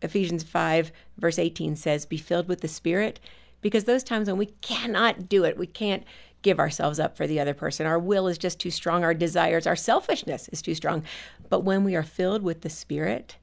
Ephesians 0.02 0.44
5, 0.44 0.92
verse 1.18 1.40
18 1.40 1.76
says, 1.76 2.06
Be 2.06 2.18
filled 2.18 2.48
with 2.48 2.62
the 2.62 2.68
Spirit, 2.68 3.20
because 3.68 3.84
those 3.84 4.02
times 4.02 4.30
when 4.30 4.38
we 4.38 4.46
cannot 4.62 5.28
do 5.28 5.44
it, 5.44 5.58
we 5.58 5.68
can't 5.68 6.06
give 6.42 6.58
ourselves 6.58 7.02
up 7.02 7.18
for 7.18 7.28
the 7.28 7.38
other 7.38 7.54
person. 7.54 7.86
Our 7.86 8.00
will 8.00 8.30
is 8.30 8.38
just 8.38 8.62
too 8.62 8.72
strong, 8.72 9.04
our 9.04 9.14
desires, 9.14 9.68
our 9.68 9.76
selfishness 9.76 10.48
is 10.54 10.62
too 10.62 10.74
strong. 10.74 11.04
But 11.50 11.66
when 11.66 11.84
we 11.84 11.94
are 11.94 12.04
filled 12.04 12.44
with 12.44 12.62
the 12.62 12.70
Spirit, 12.70 13.36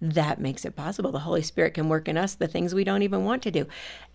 that 0.00 0.40
makes 0.40 0.64
it 0.64 0.74
possible. 0.74 1.12
The 1.12 1.20
Holy 1.20 1.42
Spirit 1.42 1.74
can 1.74 1.88
work 1.88 2.08
in 2.08 2.18
us 2.18 2.34
the 2.34 2.48
things 2.48 2.74
we 2.74 2.82
don't 2.82 3.04
even 3.04 3.24
want 3.24 3.44
to 3.44 3.52
do. 3.52 3.68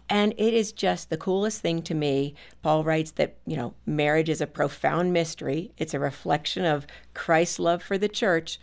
And 0.10 0.34
it 0.36 0.54
is 0.54 0.74
just 0.74 1.10
the 1.10 1.16
coolest 1.16 1.62
thing 1.62 1.82
to 1.84 1.94
me. 1.94 2.36
Paul 2.62 2.84
writes 2.84 3.12
that, 3.12 3.38
you 3.48 3.56
know, 3.56 3.76
marriage 3.86 4.28
is 4.28 4.42
a 4.42 4.48
profound 4.48 5.14
mystery. 5.14 5.72
It's 5.78 5.94
a 5.94 6.00
reflection 6.00 6.66
of 6.66 6.86
Christ's 7.14 7.60
love 7.60 7.82
for 7.82 7.98
the 7.98 8.10
church. 8.10 8.60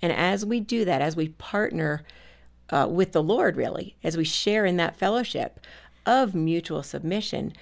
And 0.00 0.12
as 0.12 0.46
we 0.46 0.60
do 0.60 0.84
that, 0.84 1.02
as 1.02 1.16
we 1.16 1.30
partner 1.30 2.04
uh, 2.70 2.86
with 2.88 3.10
the 3.10 3.22
Lord, 3.22 3.56
really, 3.56 3.96
as 4.04 4.16
we 4.16 4.24
share 4.24 4.64
in 4.64 4.76
that 4.76 4.96
fellowship 4.96 5.58
of 6.08 6.34
mutual 6.34 6.82
submission, 6.82 7.52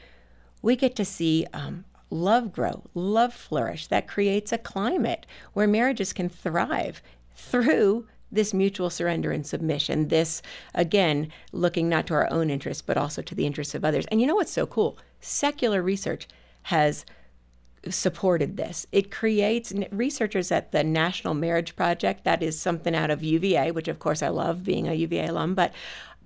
we 0.62 0.76
get 0.76 0.94
to 0.96 1.04
see 1.04 1.46
um, 1.52 1.84
love 2.10 2.52
grow, 2.52 2.84
love 2.94 3.34
flourish. 3.34 3.88
That 3.88 4.06
creates 4.06 4.52
a 4.52 4.58
climate 4.58 5.26
where 5.52 5.66
marriages 5.66 6.12
can 6.12 6.28
thrive 6.28 7.02
through 7.34 8.06
this 8.30 8.54
mutual 8.54 8.88
surrender 8.88 9.32
and 9.32 9.46
submission, 9.46 10.08
this, 10.08 10.42
again, 10.74 11.32
looking 11.52 11.88
not 11.88 12.06
to 12.06 12.14
our 12.14 12.30
own 12.30 12.50
interests, 12.50 12.82
but 12.82 12.96
also 12.96 13.20
to 13.22 13.34
the 13.34 13.46
interests 13.46 13.74
of 13.74 13.84
others. 13.84 14.06
And 14.06 14.20
you 14.20 14.26
know 14.26 14.36
what's 14.36 14.52
so 14.52 14.66
cool? 14.66 14.96
Secular 15.20 15.82
research 15.82 16.28
has 16.64 17.04
supported 17.88 18.56
this. 18.56 18.86
It 18.92 19.10
creates 19.10 19.72
researchers 19.90 20.50
at 20.50 20.72
the 20.72 20.82
National 20.82 21.34
Marriage 21.34 21.76
Project, 21.76 22.24
that 22.24 22.42
is 22.42 22.58
something 22.58 22.94
out 22.94 23.10
of 23.10 23.22
UVA, 23.22 23.70
which 23.70 23.88
of 23.88 23.98
course 23.98 24.22
I 24.22 24.28
love 24.28 24.64
being 24.64 24.88
a 24.88 24.94
UVA 24.94 25.26
alum, 25.26 25.54
but 25.54 25.72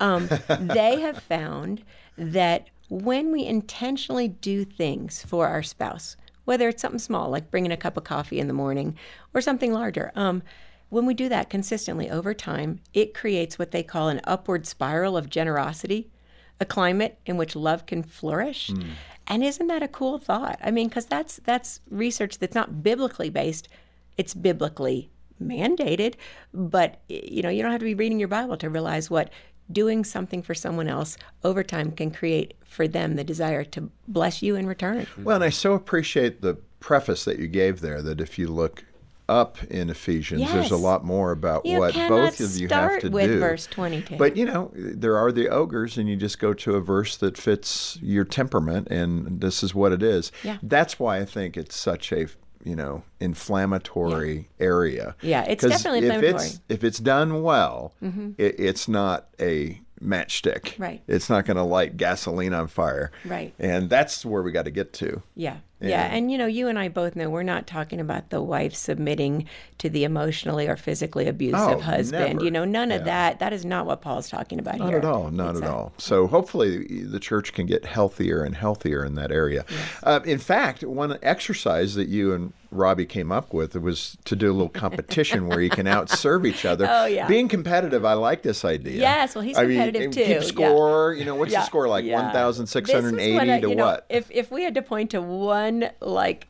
um, 0.00 0.28
they 0.60 1.00
have 1.00 1.18
found 1.18 1.82
that 2.16 2.68
when 2.88 3.30
we 3.30 3.46
intentionally 3.46 4.28
do 4.28 4.64
things 4.64 5.24
for 5.24 5.46
our 5.46 5.62
spouse, 5.62 6.16
whether 6.44 6.68
it's 6.68 6.82
something 6.82 6.98
small 6.98 7.30
like 7.30 7.50
bringing 7.50 7.70
a 7.70 7.76
cup 7.76 7.96
of 7.96 8.04
coffee 8.04 8.40
in 8.40 8.48
the 8.48 8.52
morning 8.52 8.96
or 9.32 9.40
something 9.40 9.72
larger, 9.72 10.10
um, 10.16 10.42
when 10.88 11.06
we 11.06 11.14
do 11.14 11.28
that 11.28 11.48
consistently 11.48 12.10
over 12.10 12.34
time, 12.34 12.80
it 12.92 13.14
creates 13.14 13.58
what 13.58 13.70
they 13.70 13.84
call 13.84 14.08
an 14.08 14.20
upward 14.24 14.66
spiral 14.66 15.16
of 15.16 15.30
generosity, 15.30 16.10
a 16.58 16.64
climate 16.64 17.18
in 17.24 17.36
which 17.36 17.54
love 17.54 17.86
can 17.86 18.02
flourish. 18.02 18.70
Mm. 18.70 18.90
And 19.28 19.44
isn't 19.44 19.68
that 19.68 19.84
a 19.84 19.88
cool 19.88 20.18
thought? 20.18 20.58
I 20.62 20.72
mean, 20.72 20.88
because 20.88 21.06
that's 21.06 21.36
that's 21.44 21.80
research 21.88 22.38
that's 22.38 22.56
not 22.56 22.82
biblically 22.82 23.30
based; 23.30 23.68
it's 24.16 24.34
biblically 24.34 25.10
mandated. 25.40 26.14
But 26.52 27.00
you 27.08 27.42
know, 27.42 27.48
you 27.48 27.62
don't 27.62 27.70
have 27.70 27.80
to 27.80 27.84
be 27.84 27.94
reading 27.94 28.18
your 28.18 28.28
Bible 28.28 28.56
to 28.56 28.68
realize 28.68 29.08
what 29.08 29.30
doing 29.72 30.04
something 30.04 30.42
for 30.42 30.54
someone 30.54 30.88
else 30.88 31.16
over 31.44 31.62
time 31.62 31.92
can 31.92 32.10
create 32.10 32.54
for 32.64 32.86
them 32.86 33.16
the 33.16 33.24
desire 33.24 33.64
to 33.64 33.90
bless 34.08 34.42
you 34.42 34.56
in 34.56 34.66
return. 34.66 35.06
Well, 35.18 35.36
and 35.36 35.44
I 35.44 35.50
so 35.50 35.74
appreciate 35.74 36.40
the 36.40 36.54
preface 36.80 37.24
that 37.24 37.38
you 37.38 37.46
gave 37.46 37.80
there 37.80 38.00
that 38.02 38.20
if 38.20 38.38
you 38.38 38.48
look 38.48 38.84
up 39.30 39.62
in 39.70 39.88
Ephesians. 39.88 40.40
Yes. 40.40 40.52
There's 40.52 40.70
a 40.72 40.76
lot 40.76 41.04
more 41.04 41.30
about 41.30 41.64
you 41.64 41.78
what 41.78 41.94
both 41.94 42.40
of 42.40 42.56
you 42.56 42.66
have 42.66 43.00
to 43.00 43.10
with 43.10 43.30
do. 43.30 43.38
verse 43.38 43.66
22. 43.68 44.16
But 44.16 44.36
you 44.36 44.44
know, 44.44 44.72
there 44.74 45.16
are 45.16 45.30
the 45.30 45.48
ogres, 45.48 45.96
and 45.96 46.08
you 46.08 46.16
just 46.16 46.40
go 46.40 46.52
to 46.52 46.74
a 46.74 46.80
verse 46.80 47.16
that 47.18 47.38
fits 47.38 47.96
your 48.02 48.24
temperament, 48.24 48.88
and 48.88 49.40
this 49.40 49.62
is 49.62 49.72
what 49.72 49.92
it 49.92 50.02
is. 50.02 50.32
Yeah. 50.42 50.58
That's 50.64 50.98
why 50.98 51.18
I 51.18 51.24
think 51.24 51.56
it's 51.56 51.76
such 51.76 52.12
a 52.12 52.26
you 52.64 52.76
know 52.76 53.02
inflammatory 53.20 54.48
yeah. 54.58 54.66
area. 54.66 55.16
Yeah, 55.22 55.44
it's 55.44 55.64
definitely 55.64 56.00
inflammatory. 56.00 56.34
If 56.34 56.52
it's, 56.52 56.60
if 56.68 56.84
it's 56.84 56.98
done 56.98 57.42
well, 57.42 57.92
mm-hmm. 58.02 58.32
it, 58.38 58.58
it's 58.58 58.88
not 58.88 59.28
a 59.40 59.80
matchstick. 60.02 60.78
Right. 60.78 61.02
It's 61.06 61.28
not 61.28 61.44
going 61.44 61.56
to 61.56 61.62
light 61.62 61.96
gasoline 61.96 62.54
on 62.54 62.68
fire. 62.68 63.12
Right. 63.24 63.54
And 63.58 63.90
that's 63.90 64.24
where 64.24 64.42
we 64.42 64.52
got 64.52 64.64
to 64.64 64.70
get 64.70 64.92
to. 64.94 65.22
Yeah. 65.34 65.58
Yeah, 65.82 66.02
and 66.12 66.30
you 66.30 66.36
know, 66.36 66.46
you 66.46 66.68
and 66.68 66.78
I 66.78 66.88
both 66.88 67.16
know 67.16 67.30
we're 67.30 67.42
not 67.42 67.66
talking 67.66 68.00
about 68.00 68.28
the 68.28 68.42
wife 68.42 68.74
submitting 68.74 69.46
to 69.78 69.88
the 69.88 70.04
emotionally 70.04 70.68
or 70.68 70.76
physically 70.76 71.26
abusive 71.26 71.58
oh, 71.58 71.80
husband. 71.80 72.34
Never. 72.34 72.44
You 72.44 72.50
know, 72.50 72.66
none 72.66 72.90
yeah. 72.90 72.96
of 72.96 73.04
that. 73.06 73.38
That 73.38 73.54
is 73.54 73.64
not 73.64 73.86
what 73.86 74.02
Paul's 74.02 74.28
talking 74.28 74.58
about 74.58 74.78
not 74.78 74.90
here. 74.90 75.00
Not 75.00 75.08
at 75.08 75.14
all. 75.14 75.30
Not 75.30 75.56
at 75.56 75.64
all. 75.64 75.94
So 75.96 76.26
hopefully 76.26 77.04
the 77.04 77.18
church 77.18 77.54
can 77.54 77.64
get 77.64 77.86
healthier 77.86 78.42
and 78.42 78.54
healthier 78.54 79.04
in 79.04 79.14
that 79.14 79.32
area. 79.32 79.64
Yes. 79.70 79.80
Uh, 80.02 80.20
in 80.26 80.38
fact, 80.38 80.84
one 80.84 81.18
exercise 81.22 81.94
that 81.94 82.08
you 82.08 82.34
and 82.34 82.52
Robbie 82.70 83.06
came 83.06 83.32
up 83.32 83.52
with 83.52 83.74
it 83.74 83.80
was 83.80 84.16
to 84.24 84.36
do 84.36 84.50
a 84.50 84.54
little 84.54 84.68
competition 84.68 85.48
where 85.48 85.60
you 85.60 85.70
can 85.70 85.86
outserve 85.86 86.46
each 86.46 86.64
other. 86.64 86.88
Oh 87.00 87.06
yeah. 87.06 87.26
Being 87.26 87.48
competitive, 87.48 88.04
I 88.04 88.14
like 88.14 88.42
this 88.42 88.64
idea. 88.64 89.00
Yes, 89.00 89.34
well 89.34 89.42
he's 89.42 89.56
competitive 89.56 90.02
I 90.02 90.04
mean, 90.06 90.10
too. 90.10 90.24
Keep 90.24 90.42
score. 90.42 91.12
Yeah. 91.12 91.20
You 91.20 91.24
know, 91.24 91.34
what's 91.34 91.52
yeah. 91.52 91.60
the 91.60 91.66
score 91.66 91.88
like? 91.88 92.04
Yeah. 92.04 92.20
One 92.20 92.32
thousand 92.32 92.66
six 92.66 92.90
hundred 92.90 93.18
eighty 93.18 93.60
to 93.60 93.74
know, 93.74 93.84
what? 93.84 94.06
If 94.08 94.30
if 94.30 94.50
we 94.50 94.64
had 94.64 94.74
to 94.74 94.82
point 94.82 95.10
to 95.10 95.22
one 95.22 95.90
like 96.00 96.48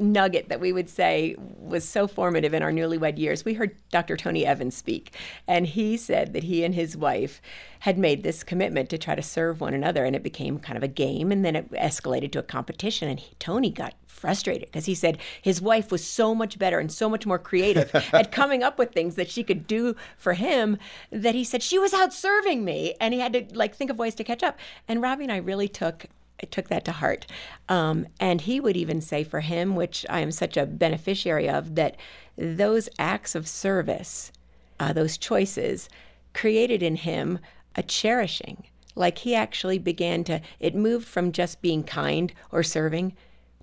nugget 0.00 0.48
that 0.48 0.60
we 0.60 0.72
would 0.72 0.88
say 0.88 1.36
was 1.38 1.88
so 1.88 2.06
formative 2.06 2.54
in 2.54 2.62
our 2.62 2.72
newlywed 2.72 3.18
years. 3.18 3.44
We 3.44 3.54
heard 3.54 3.76
Dr. 3.90 4.16
Tony 4.16 4.44
Evans 4.46 4.76
speak, 4.76 5.14
and 5.46 5.66
he 5.66 5.96
said 5.96 6.32
that 6.32 6.44
he 6.44 6.64
and 6.64 6.74
his 6.74 6.96
wife 6.96 7.40
had 7.80 7.96
made 7.96 8.22
this 8.22 8.42
commitment 8.42 8.90
to 8.90 8.98
try 8.98 9.14
to 9.14 9.22
serve 9.22 9.60
one 9.60 9.74
another, 9.74 10.04
and 10.04 10.14
it 10.14 10.22
became 10.22 10.58
kind 10.58 10.76
of 10.76 10.82
a 10.82 10.88
game, 10.88 11.32
and 11.32 11.44
then 11.44 11.56
it 11.56 11.70
escalated 11.72 12.32
to 12.32 12.38
a 12.38 12.42
competition. 12.42 13.08
And 13.08 13.20
he, 13.20 13.34
Tony 13.38 13.70
got 13.70 13.94
frustrated 14.06 14.68
because 14.68 14.84
he 14.84 14.94
said 14.94 15.18
his 15.40 15.62
wife 15.62 15.90
was 15.90 16.06
so 16.06 16.34
much 16.34 16.58
better 16.58 16.78
and 16.78 16.92
so 16.92 17.08
much 17.08 17.24
more 17.24 17.38
creative 17.38 17.94
at 18.12 18.30
coming 18.30 18.62
up 18.62 18.78
with 18.78 18.92
things 18.92 19.14
that 19.14 19.30
she 19.30 19.42
could 19.42 19.66
do 19.66 19.96
for 20.18 20.34
him 20.34 20.76
that 21.10 21.34
he 21.34 21.42
said 21.42 21.62
she 21.62 21.78
was 21.78 21.94
out 21.94 22.12
serving 22.12 22.64
me, 22.64 22.94
and 23.00 23.14
he 23.14 23.20
had 23.20 23.32
to 23.32 23.46
like 23.56 23.74
think 23.74 23.90
of 23.90 23.98
ways 23.98 24.14
to 24.14 24.24
catch 24.24 24.42
up. 24.42 24.58
And 24.86 25.00
Robbie 25.00 25.24
and 25.24 25.32
I 25.32 25.38
really 25.38 25.68
took 25.68 26.06
I 26.42 26.46
took 26.46 26.68
that 26.68 26.84
to 26.86 26.92
heart. 26.92 27.26
Um, 27.68 28.06
and 28.18 28.40
he 28.40 28.60
would 28.60 28.76
even 28.76 29.00
say 29.00 29.24
for 29.24 29.40
him, 29.40 29.76
which 29.76 30.06
I 30.08 30.20
am 30.20 30.32
such 30.32 30.56
a 30.56 30.66
beneficiary 30.66 31.48
of, 31.48 31.74
that 31.74 31.96
those 32.36 32.88
acts 32.98 33.34
of 33.34 33.46
service, 33.46 34.32
uh, 34.78 34.92
those 34.92 35.18
choices, 35.18 35.88
created 36.32 36.82
in 36.82 36.96
him 36.96 37.38
a 37.76 37.82
cherishing. 37.82 38.64
Like 38.94 39.18
he 39.18 39.34
actually 39.34 39.78
began 39.78 40.24
to, 40.24 40.40
it 40.58 40.74
moved 40.74 41.06
from 41.06 41.32
just 41.32 41.62
being 41.62 41.84
kind 41.84 42.32
or 42.50 42.62
serving 42.62 43.14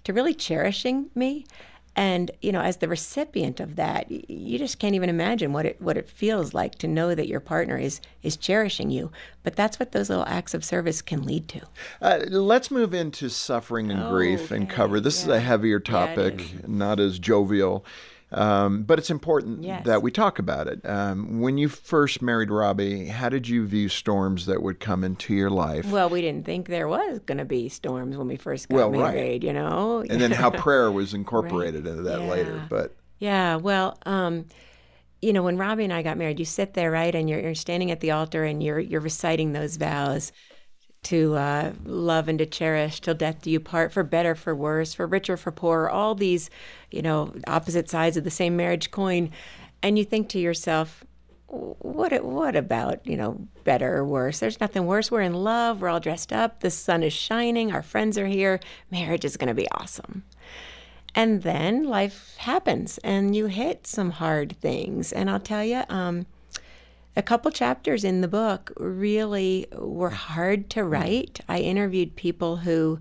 to 0.04 0.14
really 0.14 0.34
cherishing 0.34 1.10
me. 1.16 1.46
And 1.98 2.30
you 2.44 2.52
know, 2.52 2.62
as 2.62 2.78
the 2.78 2.88
recipient 2.88 3.60
of 3.60 3.76
that, 3.76 4.10
you 4.12 4.60
just 4.60 4.78
can't 4.78 4.94
even 4.94 5.10
imagine 5.10 5.52
what 5.52 5.66
it 5.66 5.82
what 5.82 5.98
it 5.98 6.08
feels 6.08 6.54
like 6.54 6.76
to 6.76 6.88
know 6.88 7.16
that 7.16 7.28
your 7.28 7.40
partner 7.40 7.76
is 7.76 8.02
is 8.22 8.38
cherishing 8.38 8.92
you. 8.92 9.12
But 9.42 9.56
that's 9.56 9.80
what 9.80 9.94
those 9.94 10.08
little 10.08 10.26
acts 10.28 10.54
of 10.54 10.64
service 10.64 11.02
can 11.02 11.24
lead 11.24 11.48
to. 11.50 11.62
Uh, 12.00 12.20
let's 12.30 12.70
move 12.70 12.94
into 12.94 13.30
suffering 13.30 13.90
and 13.90 14.04
oh, 14.04 14.10
grief 14.12 14.46
okay. 14.46 14.58
and 14.58 14.70
cover. 14.70 15.00
This 15.00 15.26
yeah. 15.26 15.34
is 15.34 15.38
a 15.38 15.40
heavier 15.40 15.80
topic, 15.80 16.54
yeah, 16.54 16.60
not 16.68 17.00
as 17.00 17.18
jovial. 17.18 17.84
Um, 18.32 18.84
but 18.84 19.00
it's 19.00 19.10
important 19.10 19.64
yes. 19.64 19.86
that 19.86 20.02
we 20.02 20.12
talk 20.12 20.38
about 20.38 20.68
it. 20.68 20.82
Um, 20.84 21.40
when 21.40 21.58
you 21.58 21.70
first 21.70 22.22
married 22.22 22.52
Robbie, 22.52 23.06
how 23.06 23.30
did 23.30 23.48
you 23.48 23.66
view 23.66 23.88
storms 23.88 24.48
that 24.48 24.62
would 24.62 24.82
come 24.82 25.04
into 25.04 25.34
your 25.34 25.50
life? 25.50 25.90
Well, 25.90 26.10
we 26.10 26.22
didn't 26.22 26.46
think 26.46 26.68
there 26.68 26.90
was 26.90 27.20
going 27.20 27.38
to 27.38 27.46
be 27.46 27.70
storms 27.70 28.18
when 28.18 28.28
we 28.28 28.36
first 28.36 28.68
got 28.68 28.76
well, 28.76 28.92
married, 28.92 29.22
right. 29.22 29.44
you 29.44 29.54
know. 29.54 30.04
And 30.10 30.20
then 30.20 30.32
how 30.32 30.50
prayer 30.52 30.92
was 30.92 31.14
incorporated 31.14 31.86
right. 31.86 31.92
into 31.92 32.04
that 32.04 32.22
yeah. 32.22 32.28
later. 32.28 32.66
But 32.70 32.96
yeah, 33.20 33.56
well, 33.56 33.98
um, 34.06 34.46
you 35.22 35.32
know, 35.32 35.44
when 35.44 35.58
Robbie 35.58 35.86
and 35.86 35.94
I 35.94 36.02
got 36.02 36.18
married, 36.18 36.40
you 36.40 36.46
sit 36.46 36.74
there, 36.74 36.92
right, 36.92 37.16
and 37.16 37.30
you're, 37.30 37.40
you're 37.40 37.56
standing 37.56 37.92
at 37.92 38.02
the 38.02 38.12
altar 38.12 38.44
and 38.44 38.62
you're 38.62 38.80
you're 38.80 39.02
reciting 39.02 39.54
those 39.54 39.78
vows 39.78 40.34
to 41.04 41.36
uh, 41.36 41.72
love 41.86 42.28
and 42.28 42.40
to 42.40 42.46
cherish 42.46 43.00
till 43.00 43.14
death 43.14 43.42
do 43.42 43.52
you 43.52 43.60
part, 43.60 43.92
for 43.92 44.04
better, 44.04 44.36
for 44.36 44.54
worse, 44.54 44.94
for 44.94 45.08
richer, 45.08 45.38
for 45.38 45.52
poorer, 45.52 45.90
all 45.90 46.16
these, 46.16 46.50
you 46.92 47.02
know, 47.02 47.34
opposite 47.48 47.90
sides 47.90 48.18
of 48.18 48.24
the 48.24 48.32
same 48.32 48.56
marriage 48.58 48.92
coin. 48.92 49.32
And 49.82 49.98
you 49.98 50.04
think 50.04 50.30
to 50.30 50.40
yourself, 50.40 51.06
what 51.48 52.24
what 52.24 52.56
about, 52.58 53.06
you 53.08 53.16
know, 53.16 53.48
better 53.64 53.96
or 53.96 54.06
worse? 54.06 54.40
There's 54.40 54.60
nothing 54.60 54.86
worse. 54.86 55.10
We're 55.10 55.22
in 55.22 55.34
love, 55.34 55.82
we're 55.82 55.88
all 55.88 56.00
dressed 56.00 56.34
up, 56.34 56.60
the 56.60 56.70
sun 56.70 57.04
is 57.04 57.14
shining, 57.14 57.72
our 57.72 57.82
friends 57.82 58.18
are 58.18 58.28
here, 58.28 58.60
marriage 58.92 59.24
is 59.24 59.38
going 59.38 59.48
to 59.48 59.54
be 59.54 59.70
awesome. 59.72 60.24
And 61.16 61.44
then 61.44 61.86
life 61.86 62.36
happens 62.38 62.98
and 63.00 63.36
you 63.36 63.48
hit 63.48 63.88
some 63.88 64.12
hard 64.12 64.58
things. 64.60 65.14
And 65.14 65.30
I'll 65.30 65.40
tell 65.40 65.64
you, 65.64 65.84
um, 65.90 66.28
a 67.18 67.24
couple 67.24 67.50
chapters 67.50 68.04
in 68.04 68.22
the 68.22 68.28
book 68.28 68.72
really 68.78 69.66
were 69.74 70.12
hard 70.12 70.70
to 70.70 70.84
write. 70.84 71.40
I 71.50 71.60
interviewed 71.60 72.16
people 72.16 72.58
who, 72.58 73.00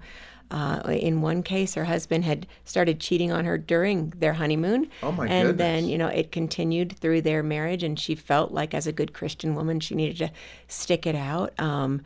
uh, 0.51 0.81
in 0.87 1.21
one 1.21 1.43
case, 1.43 1.75
her 1.75 1.85
husband 1.85 2.25
had 2.25 2.47
started 2.65 2.99
cheating 2.99 3.31
on 3.31 3.45
her 3.45 3.59
during 3.59 4.15
their 4.17 4.33
honeymoon. 4.33 4.89
Oh 5.03 5.13
my 5.13 5.27
and 5.27 5.49
goodness. 5.49 5.59
then, 5.59 5.89
you 5.91 5.99
know, 5.99 6.07
it 6.09 6.33
continued 6.33 6.97
through 6.99 7.21
their 7.21 7.43
marriage, 7.43 7.83
and 7.83 8.01
she 8.01 8.15
felt 8.15 8.53
like, 8.53 8.73
as 8.73 8.87
a 8.87 8.93
good 8.93 9.13
Christian 9.13 9.55
woman, 9.55 9.81
she 9.81 9.95
needed 9.95 10.17
to 10.17 10.33
stick 10.67 11.07
it 11.07 11.15
out. 11.15 11.53
Um, 11.61 12.01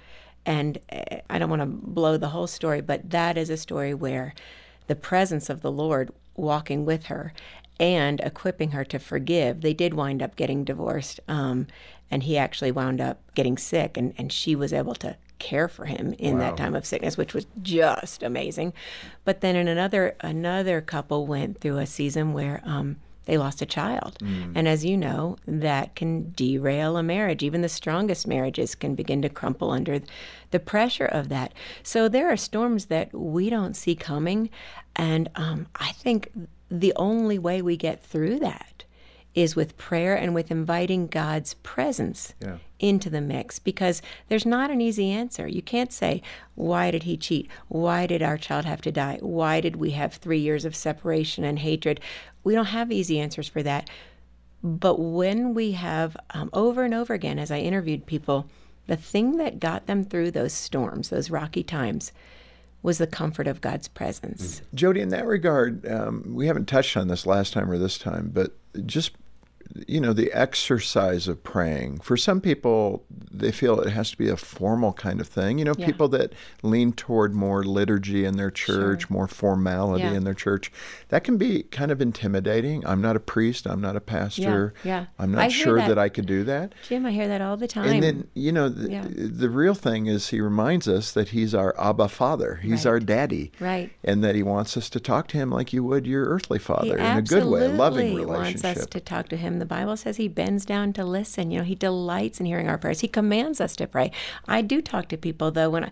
and 0.45 0.79
eh, 0.89 1.21
I 1.31 1.39
don't 1.39 1.49
want 1.49 1.63
to 1.63 1.67
blow 1.67 2.17
the 2.17 2.31
whole 2.31 2.49
story, 2.49 2.81
but 2.81 3.11
that 3.11 3.39
is 3.39 3.51
a 3.51 3.57
story 3.57 3.95
where 3.95 4.35
the 4.89 4.97
presence 4.97 5.49
of 5.49 5.63
the 5.63 5.71
Lord 5.71 6.11
walking 6.35 6.85
with 6.85 7.07
her 7.07 7.33
and 7.81 8.21
equipping 8.21 8.73
her 8.73 8.85
to 8.85 8.99
forgive. 8.99 9.63
They 9.63 9.73
did 9.73 9.95
wind 9.95 10.23
up 10.23 10.37
getting 10.37 10.65
divorced. 10.65 11.19
Um, 11.27 11.67
and 12.11 12.23
he 12.25 12.37
actually 12.37 12.73
wound 12.73 13.01
up 13.01 13.21
getting 13.35 13.57
sick 13.59 13.97
and, 13.97 14.13
and 14.19 14.33
she 14.33 14.55
was 14.55 14.73
able 14.73 14.95
to 14.97 15.17
care 15.39 15.69
for 15.69 15.87
him 15.87 16.15
in 16.19 16.35
Wow. 16.35 16.41
that 16.51 16.57
time 16.59 16.75
of 16.75 16.85
sickness 16.85 17.17
which 17.17 17.33
was 17.35 17.47
just 17.63 18.23
amazing. 18.23 18.73
But 19.25 19.41
then 19.41 19.57
in 19.57 19.69
another 19.69 20.15
another 20.21 20.81
couple 20.81 21.27
went 21.27 21.61
through 21.61 21.79
a 21.79 21.87
season 21.87 22.33
where 22.35 22.61
um, 22.65 22.97
they 23.27 23.39
lost 23.39 23.63
a 23.63 23.67
child. 23.67 24.19
And 24.21 24.67
as 24.67 24.85
you 24.85 24.97
know 24.97 25.37
that 25.47 25.95
can 25.95 26.33
derail 26.33 26.97
a 26.97 27.03
marriage. 27.03 27.43
Even 27.43 27.61
the 27.63 27.69
strongest 27.69 28.27
marriages 28.27 28.75
can 28.75 28.95
begin 28.95 29.23
to 29.23 29.29
crumple 29.29 29.71
under 29.71 30.01
the 30.51 30.59
pressure 30.61 31.07
of 31.07 31.29
that. 31.29 31.53
So 31.83 32.09
there 32.09 32.29
are 32.31 32.37
storms 32.37 32.87
that 32.87 33.13
we 33.15 33.49
don't 33.51 33.75
see 33.77 33.95
coming. 33.95 34.51
And 34.97 35.31
um, 35.37 35.69
i 35.77 35.93
think 35.93 36.31
the 36.71 36.93
only 36.97 37.39
way 37.39 37.63
we 37.63 37.77
get 37.77 38.03
through 38.03 38.39
that 38.41 38.80
is 39.35 39.55
with 39.55 39.77
prayer 39.77 40.15
and 40.17 40.35
with 40.35 40.51
inviting 40.51 41.07
God's 41.07 41.55
presence 41.55 42.35
Yeah. 42.41 42.57
into 42.81 43.09
the 43.09 43.21
mix 43.21 43.59
because 43.59 44.03
there's 44.29 44.45
not 44.47 44.71
an 44.71 44.81
easy 44.81 45.11
answer. 45.11 45.47
You 45.47 45.63
can't 45.63 45.93
say, 45.93 46.21
Why 46.57 46.91
did 46.91 47.05
he 47.05 47.17
cheat? 47.17 47.49
Why 47.69 48.07
did 48.07 48.23
our 48.23 48.37
child 48.37 48.65
have 48.65 48.83
to 48.83 48.93
die? 48.93 49.19
Why 49.21 49.61
did 49.61 49.77
we 49.77 49.93
have 49.93 50.15
three 50.15 50.41
years 50.41 50.65
of 50.65 50.75
separation 50.77 51.45
and 51.45 51.61
hatred? 51.61 52.01
We 52.43 52.55
don't 52.55 52.67
have 52.67 52.91
easy 52.93 53.19
answers 53.21 53.49
for 53.49 53.63
that. 53.63 53.89
But 54.63 54.99
when 55.01 55.55
we 55.55 55.73
have 55.73 56.17
um, 56.31 56.51
over 56.53 56.83
and 56.85 56.93
over 56.93 57.15
again, 57.15 57.39
as 57.39 57.51
I 57.51 57.59
interviewed 57.61 58.05
people, 58.07 58.47
the 58.89 58.97
thing 58.97 59.37
that 59.39 59.61
got 59.61 59.87
them 59.87 60.05
through 60.05 60.33
those 60.33 60.53
storms, 60.53 61.09
those 61.09 61.31
rocky 61.31 61.63
times, 61.63 62.13
was 62.83 62.99
the 62.99 63.07
comfort 63.07 63.47
of 63.47 63.61
God's 63.61 63.89
presence. 63.89 64.63
Jodie, 64.75 65.01
in 65.01 65.11
that 65.11 65.27
regard, 65.27 65.87
um, 65.87 66.35
we 66.35 66.47
haven't 66.47 66.67
touched 66.67 66.97
on 66.97 67.09
this 67.09 67.27
last 67.27 67.53
time 67.53 67.71
or 67.71 67.79
this 67.79 67.99
time, 67.99 68.31
but 68.33 68.53
just 68.87 69.13
you 69.87 70.01
know, 70.01 70.13
the 70.13 70.33
exercise 70.33 71.29
of 71.29 71.43
praying. 71.43 72.01
For 72.01 72.17
some 72.17 72.41
people, 72.41 73.05
they 73.31 73.53
feel 73.53 73.81
it 73.81 73.91
has 73.91 74.11
to 74.11 74.17
be 74.17 74.29
a 74.29 74.37
formal 74.37 74.93
kind 74.93 75.21
of 75.21 75.29
thing. 75.29 75.59
You 75.59 75.65
know, 75.65 75.75
yeah. 75.79 75.87
people 75.87 76.09
that 76.09 76.33
lean 76.63 76.93
toward 76.93 77.35
more 77.35 77.63
liturgy 77.63 78.25
in 78.25 78.37
their 78.37 78.51
church, 78.51 79.03
sure. 79.03 79.09
more 79.11 79.29
formality 79.29 80.05
yeah. 80.05 80.13
in 80.13 80.25
their 80.25 80.35
church, 80.35 80.73
that 81.09 81.25
can 81.25 81.37
be 81.37 81.63
kind 81.65 81.91
of 81.91 82.01
intimidating. 82.01 82.85
I'm 82.87 83.01
not 83.01 83.17
a 83.17 83.21
priest. 83.21 83.67
I'm 83.67 83.81
not 83.81 83.97
a 83.97 84.01
pastor. 84.01 84.75
Yeah. 84.85 85.01
yeah. 85.01 85.07
I'm 85.19 85.33
not 85.33 85.43
I 85.43 85.49
sure 85.49 85.77
that. 85.77 85.89
that. 85.89 85.99
I 85.99 86.09
could 86.09 86.27
do 86.27 86.45
that. 86.45 86.75
Jim, 86.89 87.07
I 87.07 87.13
hear 87.13 87.29
that 87.29 87.41
all 87.41 87.57
the 87.57 87.69
time. 87.69 87.89
And 87.89 88.03
then, 88.03 88.29
you 88.35 88.53
know, 88.53 88.69
the, 88.69 89.07
the 89.09 89.51
real 89.51 89.75
thing 89.75 90.07
is 90.07 90.29
he 90.29 90.41
reminds 90.41 90.89
us 90.89 91.13
that 91.13 91.29
he's 91.29 91.55
our 91.55 91.79
Abba 91.81 92.09
Father. 92.09 92.57
He's 92.57 92.85
right. 92.85 92.93
our 92.93 93.01
daddy. 93.01 93.53
Right. 93.61 93.91
And 94.03 94.25
that 94.25 94.35
he 94.35 94.43
wants 94.43 94.77
us 94.77 94.91
to 94.91 95.01
talk 95.01 95.29
to 95.29 95.37
him 95.37 95.51
like 95.51 95.73
you 95.73 95.85
would 95.85 96.07
your 96.07 96.27
earthly 96.27 96.59
father 96.59 96.99
he 96.99 97.05
in 97.05 97.17
a 97.19 97.23
good 97.23 97.47
way, 97.47 97.67
a 97.67 97.69
loving 97.69 98.17
relationship. 98.17 98.65
wants 98.65 98.65
us 98.65 98.87
to 98.87 99.01
talk 99.01 99.29
to 99.29 99.37
him. 99.37 99.60
The 99.61 99.67
Bible 99.67 99.97
says 99.97 100.17
he 100.17 100.29
bends 100.29 100.65
down 100.65 100.93
to 100.95 101.05
listen. 101.05 101.51
You 101.51 101.59
know, 101.59 101.65
he 101.65 101.75
delights 101.75 102.41
in 102.41 102.47
hearing 102.47 102.69
our 102.69 102.79
prayers. 102.79 103.01
He 103.01 103.09
commands 103.09 103.61
us 103.61 103.77
to 103.77 103.87
pray. 103.87 104.11
I 104.49 104.63
do 104.63 104.81
talk 104.81 105.09
to 105.09 105.17
people 105.17 105.51
though 105.51 105.71
when 105.71 105.85
I, 105.85 105.91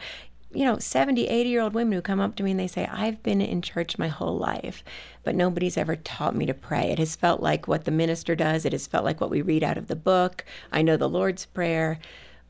you 0.53 0.65
know, 0.65 0.79
70, 0.79 1.27
80 1.27 1.49
year 1.49 1.61
old 1.61 1.75
women 1.75 1.93
who 1.93 2.03
come 2.03 2.21
up 2.21 2.35
to 2.37 2.43
me 2.43 2.53
and 2.53 2.61
they 2.61 2.67
say, 2.67 2.87
I've 2.87 3.23
been 3.23 3.41
in 3.41 3.61
church 3.61 3.99
my 3.99 4.09
whole 4.09 4.39
life, 4.39 4.83
but 5.23 5.35
nobody's 5.35 5.77
ever 5.77 5.95
taught 5.95 6.35
me 6.35 6.47
to 6.47 6.55
pray. 6.55 6.91
It 6.91 6.99
has 6.99 7.17
felt 7.17 7.43
like 7.43 7.69
what 7.69 7.85
the 7.85 7.91
minister 7.91 8.35
does, 8.35 8.65
it 8.65 8.73
has 8.73 8.87
felt 8.87 9.05
like 9.05 9.21
what 9.21 9.31
we 9.31 9.43
read 9.43 9.63
out 9.63 9.77
of 9.77 9.89
the 9.89 9.97
book. 9.97 10.45
I 10.73 10.83
know 10.83 10.97
the 10.97 11.09
Lord's 11.09 11.45
Prayer, 11.45 11.99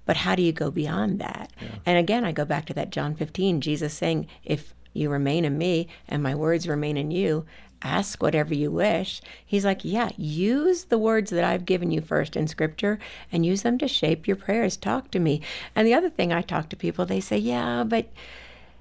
but 0.06 0.18
how 0.18 0.36
do 0.36 0.42
you 0.42 0.52
go 0.52 0.70
beyond 0.70 1.18
that? 1.18 1.52
Yeah. 1.60 1.68
And 1.84 1.98
again, 1.98 2.24
I 2.24 2.32
go 2.32 2.44
back 2.44 2.66
to 2.66 2.74
that 2.74 2.90
John 2.90 3.14
15, 3.14 3.60
Jesus 3.60 3.94
saying, 3.94 4.28
If 4.44 4.74
you 4.92 5.10
remain 5.10 5.44
in 5.44 5.58
me 5.58 5.88
and 6.08 6.22
my 6.22 6.34
words 6.34 6.68
remain 6.68 6.96
in 6.96 7.10
you, 7.10 7.44
ask 7.82 8.22
whatever 8.22 8.54
you 8.54 8.70
wish. 8.70 9.20
He's 9.44 9.64
like, 9.64 9.84
yeah, 9.84 10.10
use 10.16 10.84
the 10.84 10.98
words 10.98 11.30
that 11.30 11.44
I've 11.44 11.64
given 11.64 11.90
you 11.90 12.00
first 12.00 12.36
in 12.36 12.48
scripture 12.48 12.98
and 13.30 13.46
use 13.46 13.62
them 13.62 13.78
to 13.78 13.88
shape 13.88 14.26
your 14.26 14.36
prayers. 14.36 14.76
Talk 14.76 15.10
to 15.12 15.18
me. 15.18 15.40
And 15.74 15.86
the 15.86 15.94
other 15.94 16.10
thing 16.10 16.32
I 16.32 16.42
talk 16.42 16.68
to 16.70 16.76
people, 16.76 17.06
they 17.06 17.20
say, 17.20 17.38
yeah, 17.38 17.84
but 17.84 18.12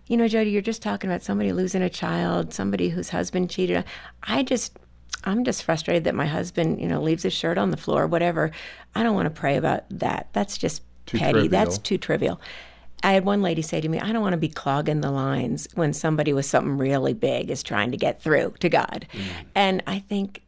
you 0.08 0.16
know, 0.16 0.26
Jodie, 0.26 0.52
you're 0.52 0.62
just 0.62 0.82
talking 0.82 1.10
about 1.10 1.22
somebody 1.22 1.52
losing 1.52 1.82
a 1.82 1.90
child, 1.90 2.54
somebody 2.54 2.90
whose 2.90 3.10
husband 3.10 3.50
cheated. 3.50 3.84
I 4.24 4.42
just, 4.44 4.78
I'm 5.26 5.44
just 5.44 5.64
frustrated 5.64 6.06
that 6.06 6.16
my 6.16 6.26
husband, 6.26 6.80
you 6.80 6.88
know, 6.88 7.02
leaves 7.02 7.24
his 7.24 7.34
shirt 7.34 7.58
on 7.58 7.72
the 7.72 7.78
floor, 7.78 8.08
whatever. 8.08 8.52
I 8.96 9.04
don't 9.04 9.16
want 9.16 9.26
to 9.26 9.40
pray 9.40 9.58
about 9.58 9.84
that. 9.90 10.30
That's 10.32 10.58
just 10.58 10.82
too 11.06 11.18
petty. 11.18 11.34
Trivial. 11.34 11.52
That's 11.52 11.78
too 11.78 11.98
trivial. 11.98 12.40
I 13.04 13.14
had 13.14 13.26
one 13.26 13.42
lady 13.42 13.62
say 13.62 13.80
to 13.80 13.88
me, 13.88 14.00
I 14.00 14.12
don't 14.12 14.22
want 14.22 14.34
to 14.34 14.38
be 14.38 14.50
clogging 14.50 15.02
the 15.02 15.12
lines 15.12 15.68
when 15.76 15.94
somebody 15.94 16.34
with 16.34 16.46
something 16.46 16.78
really 16.78 17.14
big 17.14 17.52
is 17.52 17.62
trying 17.62 17.92
to 17.92 17.98
get 17.98 18.22
through 18.22 18.56
to 18.60 18.70
God. 18.70 19.06
Mm. 19.14 19.24
And 19.56 19.84
I 19.86 20.00
think 20.00 20.42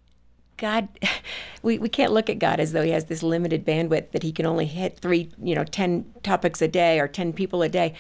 God, 0.58 0.88
we, 1.64 1.78
we 1.78 1.90
can't 1.90 2.12
look 2.12 2.30
at 2.30 2.40
God 2.40 2.60
as 2.60 2.72
though 2.72 2.84
he 2.84 2.92
has 2.92 3.06
this 3.06 3.24
limited 3.24 3.66
bandwidth 3.66 4.12
that 4.12 4.24
he 4.24 4.32
can 4.32 4.46
only 4.46 4.66
hit 4.66 5.00
three, 5.00 5.32
you 5.42 5.56
know, 5.56 5.64
10 5.64 6.14
topics 6.24 6.62
a 6.62 6.68
day 6.68 7.00
or 7.00 7.08
10 7.08 7.34
people 7.34 7.62
a 7.62 7.70
day. 7.70 7.94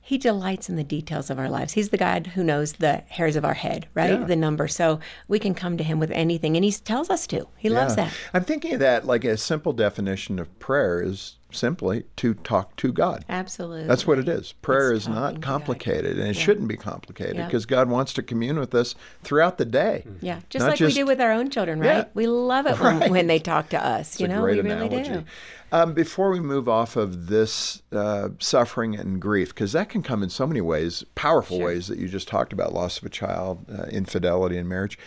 He 0.00 0.18
delights 0.18 0.68
in 0.68 0.76
the 0.76 0.84
details 0.84 1.30
of 1.30 1.38
our 1.38 1.48
lives. 1.48 1.72
He's 1.72 1.88
the 1.88 1.96
God 1.96 2.26
who 2.28 2.44
knows 2.44 2.74
the 2.74 3.04
hairs 3.08 3.36
of 3.36 3.44
our 3.44 3.54
head, 3.54 3.86
right? 3.94 4.20
Yeah. 4.20 4.26
The 4.26 4.36
number. 4.36 4.68
So 4.68 5.00
we 5.28 5.38
can 5.38 5.54
come 5.54 5.78
to 5.78 5.84
him 5.84 5.98
with 5.98 6.10
anything, 6.10 6.56
and 6.56 6.64
he 6.64 6.72
tells 6.72 7.08
us 7.08 7.26
to. 7.28 7.48
He 7.56 7.68
yeah. 7.70 7.78
loves 7.78 7.96
that. 7.96 8.12
I'm 8.34 8.44
thinking 8.44 8.74
of 8.74 8.80
that 8.80 9.06
like 9.06 9.24
a 9.24 9.38
simple 9.38 9.72
definition 9.72 10.38
of 10.38 10.58
prayer 10.58 11.00
is 11.00 11.36
simply 11.54 12.04
to 12.16 12.34
talk 12.34 12.76
to 12.76 12.92
God. 12.92 13.24
Absolutely. 13.28 13.86
That's 13.86 14.06
what 14.06 14.18
it 14.18 14.28
is. 14.28 14.52
Prayer 14.52 14.92
it's 14.92 15.04
is 15.04 15.08
not 15.08 15.40
complicated, 15.40 16.18
and 16.18 16.28
it 16.28 16.36
yeah. 16.36 16.42
shouldn't 16.42 16.68
be 16.68 16.76
complicated 16.76 17.36
yeah. 17.36 17.46
because 17.46 17.66
God 17.66 17.88
wants 17.88 18.12
to 18.14 18.22
commune 18.22 18.58
with 18.58 18.74
us 18.74 18.94
throughout 19.22 19.58
the 19.58 19.64
day. 19.64 20.04
Yeah, 20.20 20.40
just 20.50 20.66
like 20.66 20.76
just, 20.76 20.94
we 20.94 21.02
do 21.02 21.06
with 21.06 21.20
our 21.20 21.32
own 21.32 21.50
children, 21.50 21.80
right? 21.80 21.86
Yeah. 21.86 22.04
We 22.14 22.26
love 22.26 22.66
it 22.66 22.78
when, 22.78 22.98
right. 22.98 23.10
when 23.10 23.26
they 23.26 23.38
talk 23.38 23.70
to 23.70 23.84
us. 23.84 24.12
It's 24.12 24.20
you 24.20 24.28
know, 24.28 24.42
we 24.42 24.58
analogy. 24.58 24.96
really 24.96 25.08
do. 25.20 25.24
Um, 25.72 25.92
before 25.92 26.30
we 26.30 26.38
move 26.38 26.68
off 26.68 26.94
of 26.94 27.26
this 27.26 27.82
uh, 27.90 28.28
suffering 28.38 28.94
and 28.94 29.20
grief, 29.20 29.48
because 29.48 29.72
that 29.72 29.88
can 29.88 30.02
come 30.02 30.22
in 30.22 30.30
so 30.30 30.46
many 30.46 30.60
ways, 30.60 31.04
powerful 31.14 31.58
sure. 31.58 31.66
ways 31.66 31.88
that 31.88 31.98
you 31.98 32.08
just 32.08 32.28
talked 32.28 32.52
about 32.52 32.72
loss 32.72 32.98
of 32.98 33.04
a 33.04 33.08
child, 33.08 33.66
uh, 33.68 33.84
infidelity 33.84 34.56
in 34.56 34.68
marriage 34.68 34.98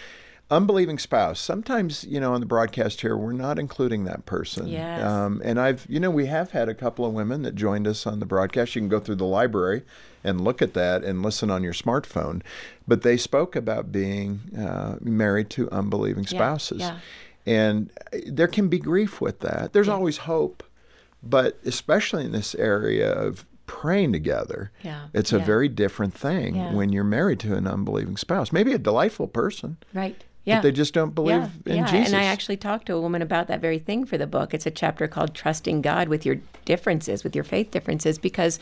unbelieving 0.49 0.97
spouse. 0.97 1.39
Sometimes, 1.39 2.03
you 2.05 2.19
know, 2.19 2.33
on 2.33 2.39
the 2.39 2.45
broadcast 2.45 3.01
here, 3.01 3.17
we're 3.17 3.33
not 3.33 3.59
including 3.59 4.05
that 4.05 4.25
person. 4.25 4.67
Yes. 4.67 5.03
Um, 5.03 5.41
and 5.43 5.59
I've, 5.59 5.85
you 5.89 5.99
know, 5.99 6.09
we 6.09 6.27
have 6.27 6.51
had 6.51 6.69
a 6.69 6.73
couple 6.73 7.05
of 7.05 7.13
women 7.13 7.41
that 7.41 7.55
joined 7.55 7.85
us 7.87 8.07
on 8.07 8.19
the 8.19 8.25
broadcast. 8.25 8.75
You 8.75 8.81
can 8.81 8.89
go 8.89 8.99
through 8.99 9.15
the 9.15 9.25
library 9.25 9.83
and 10.23 10.39
look 10.39 10.61
at 10.61 10.73
that 10.73 11.03
and 11.03 11.21
listen 11.21 11.51
on 11.51 11.63
your 11.63 11.73
smartphone. 11.73 12.41
But 12.87 13.01
they 13.01 13.17
spoke 13.17 13.55
about 13.55 13.91
being 13.91 14.39
uh, 14.57 14.97
married 15.01 15.49
to 15.51 15.69
unbelieving 15.69 16.25
spouses. 16.25 16.79
Yeah. 16.79 16.99
And 17.45 17.91
there 18.25 18.47
can 18.47 18.67
be 18.69 18.79
grief 18.79 19.19
with 19.19 19.39
that. 19.41 19.73
There's 19.73 19.87
yeah. 19.87 19.93
always 19.93 20.17
hope. 20.17 20.63
But 21.23 21.59
especially 21.65 22.23
in 22.23 22.31
this 22.31 22.55
area 22.55 23.11
of 23.11 23.45
praying 23.65 24.13
together, 24.13 24.71
yeah. 24.81 25.07
it's 25.13 25.33
a 25.33 25.39
very 25.39 25.67
different 25.67 26.13
thing 26.13 26.55
yeah. 26.55 26.73
when 26.73 26.93
you're 26.93 27.03
married 27.03 27.39
to 27.41 27.55
an 27.55 27.67
unbelieving 27.67 28.15
spouse. 28.15 28.53
Maybe 28.53 28.71
a 28.71 28.77
delightful 28.77 29.27
person. 29.27 29.77
Right. 29.93 30.23
Yeah. 30.47 30.57
But 30.57 30.63
they 30.63 30.71
just 30.71 30.93
don't 30.93 31.13
believe 31.13 31.49
yeah, 31.65 31.73
in 31.73 31.77
yeah. 31.79 31.91
Jesus. 31.91 32.13
And 32.13 32.15
I 32.15 32.23
actually 32.23 32.55
talked 32.55 32.85
to 32.85 32.93
a 32.93 33.01
woman 33.01 33.21
about 33.21 33.47
that 33.47 33.59
very 33.59 33.79
thing 33.79 34.05
for 34.05 34.17
the 34.17 34.25
book. 34.25 34.53
It's 34.53 34.65
a 34.65 34.71
chapter 34.71 35.05
called 35.05 35.35
Trusting 35.35 35.81
God 35.81 36.07
with 36.07 36.25
Your 36.25 36.37
Differences, 36.63 37.25
with 37.25 37.35
Your 37.35 37.43
Faith 37.43 37.69
Differences, 37.69 38.17
because, 38.17 38.57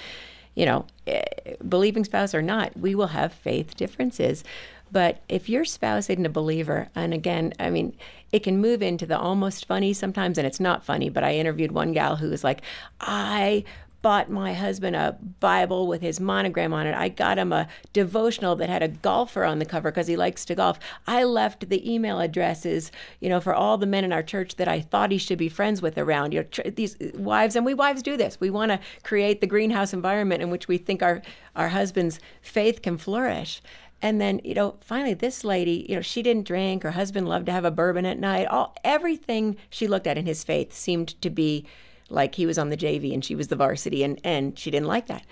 you 0.56 0.66
know, 0.66 0.88
eh, 1.06 1.22
believing 1.70 2.04
spouse 2.04 2.34
or 2.34 2.42
not, 2.42 2.76
we 2.76 2.96
will 2.96 3.08
have 3.08 3.32
faith 3.32 3.76
differences. 3.78 4.44
But 4.92 5.22
if 5.30 5.48
your 5.48 5.64
spouse 5.64 6.10
isn't 6.10 6.26
a 6.26 6.30
believer, 6.30 6.90
and 6.96 7.14
again, 7.14 7.54
I 7.60 7.70
mean, 7.70 7.96
it 8.32 8.40
can 8.40 8.60
move 8.60 8.82
into 8.82 9.06
the 9.06 9.20
almost 9.20 9.66
funny 9.66 9.94
sometimes, 9.94 10.40
and 10.40 10.48
it's 10.48 10.60
not 10.60 10.84
funny. 10.84 11.10
But 11.10 11.24
I 11.24 11.36
interviewed 11.36 11.72
one 11.72 11.92
gal 11.92 12.16
who 12.16 12.32
was 12.32 12.44
like, 12.44 12.62
I 13.00 13.64
bought 14.06 14.30
my 14.30 14.54
husband 14.54 14.96
a 14.96 15.18
Bible 15.40 15.88
with 15.88 16.00
his 16.00 16.20
monogram 16.20 16.72
on 16.74 16.86
it. 16.86 16.94
I 16.94 17.10
got 17.10 17.40
him 17.40 17.52
a 17.52 17.68
devotional 17.92 18.56
that 18.58 18.70
had 18.70 18.84
a 18.84 18.88
golfer 18.88 19.44
on 19.44 19.58
the 19.58 19.66
cover 19.66 19.90
because 19.90 20.06
he 20.06 20.16
likes 20.16 20.46
to 20.46 20.54
golf. 20.54 20.78
I 21.08 21.24
left 21.24 21.70
the 21.70 21.92
email 21.92 22.20
addresses, 22.20 22.92
you 23.20 23.30
know, 23.30 23.40
for 23.40 23.56
all 23.56 23.80
the 23.80 23.88
men 23.88 24.04
in 24.04 24.14
our 24.14 24.22
church 24.22 24.58
that 24.58 24.68
I 24.68 24.80
thought 24.80 25.10
he 25.10 25.18
should 25.18 25.40
be 25.40 25.50
friends 25.50 25.82
with 25.82 25.98
around. 25.98 26.36
You 26.36 26.42
know, 26.42 26.48
tr- 26.52 26.70
these 26.70 26.96
uh, 27.02 27.18
wives, 27.18 27.56
and 27.56 27.66
we 27.66 27.74
wives 27.74 28.04
do 28.04 28.16
this. 28.16 28.40
We 28.40 28.52
want 28.52 28.72
to 28.74 28.80
create 29.02 29.42
the 29.42 29.48
greenhouse 29.48 29.92
environment 29.92 30.44
in 30.44 30.52
which 30.52 30.68
we 30.68 30.78
think 30.78 31.02
our 31.02 31.24
our 31.56 31.70
husband's 31.70 32.20
faith 32.44 32.84
can 32.84 33.00
flourish. 33.00 33.60
And 34.04 34.22
then, 34.22 34.40
you 34.44 34.54
know, 34.54 34.76
finally, 34.82 35.16
this 35.16 35.44
lady, 35.44 35.84
you 35.90 35.96
know, 35.96 36.02
she 36.04 36.22
didn't 36.22 36.46
drink. 36.46 36.84
Her 36.84 36.92
husband 36.92 37.28
loved 37.28 37.48
to 37.48 37.52
have 37.52 37.66
a 37.66 37.72
bourbon 37.72 38.06
at 38.06 38.20
night. 38.20 38.46
All 38.50 38.76
everything 38.84 39.58
she 39.72 39.88
looked 39.88 40.06
at 40.06 40.16
in 40.16 40.28
his 40.28 40.44
faith 40.44 40.76
seemed 40.76 41.20
to 41.24 41.32
be 41.32 41.66
like 42.10 42.36
he 42.36 42.46
was 42.46 42.58
on 42.58 42.70
the 42.70 42.78
JV 42.78 43.14
and 43.14 43.24
she 43.24 43.36
was 43.36 43.48
the 43.48 43.56
varsity, 43.56 44.04
and, 44.04 44.20
and 44.24 44.58
she 44.58 44.72
didn't 44.72 44.88
like 44.88 45.08
that. 45.08 45.26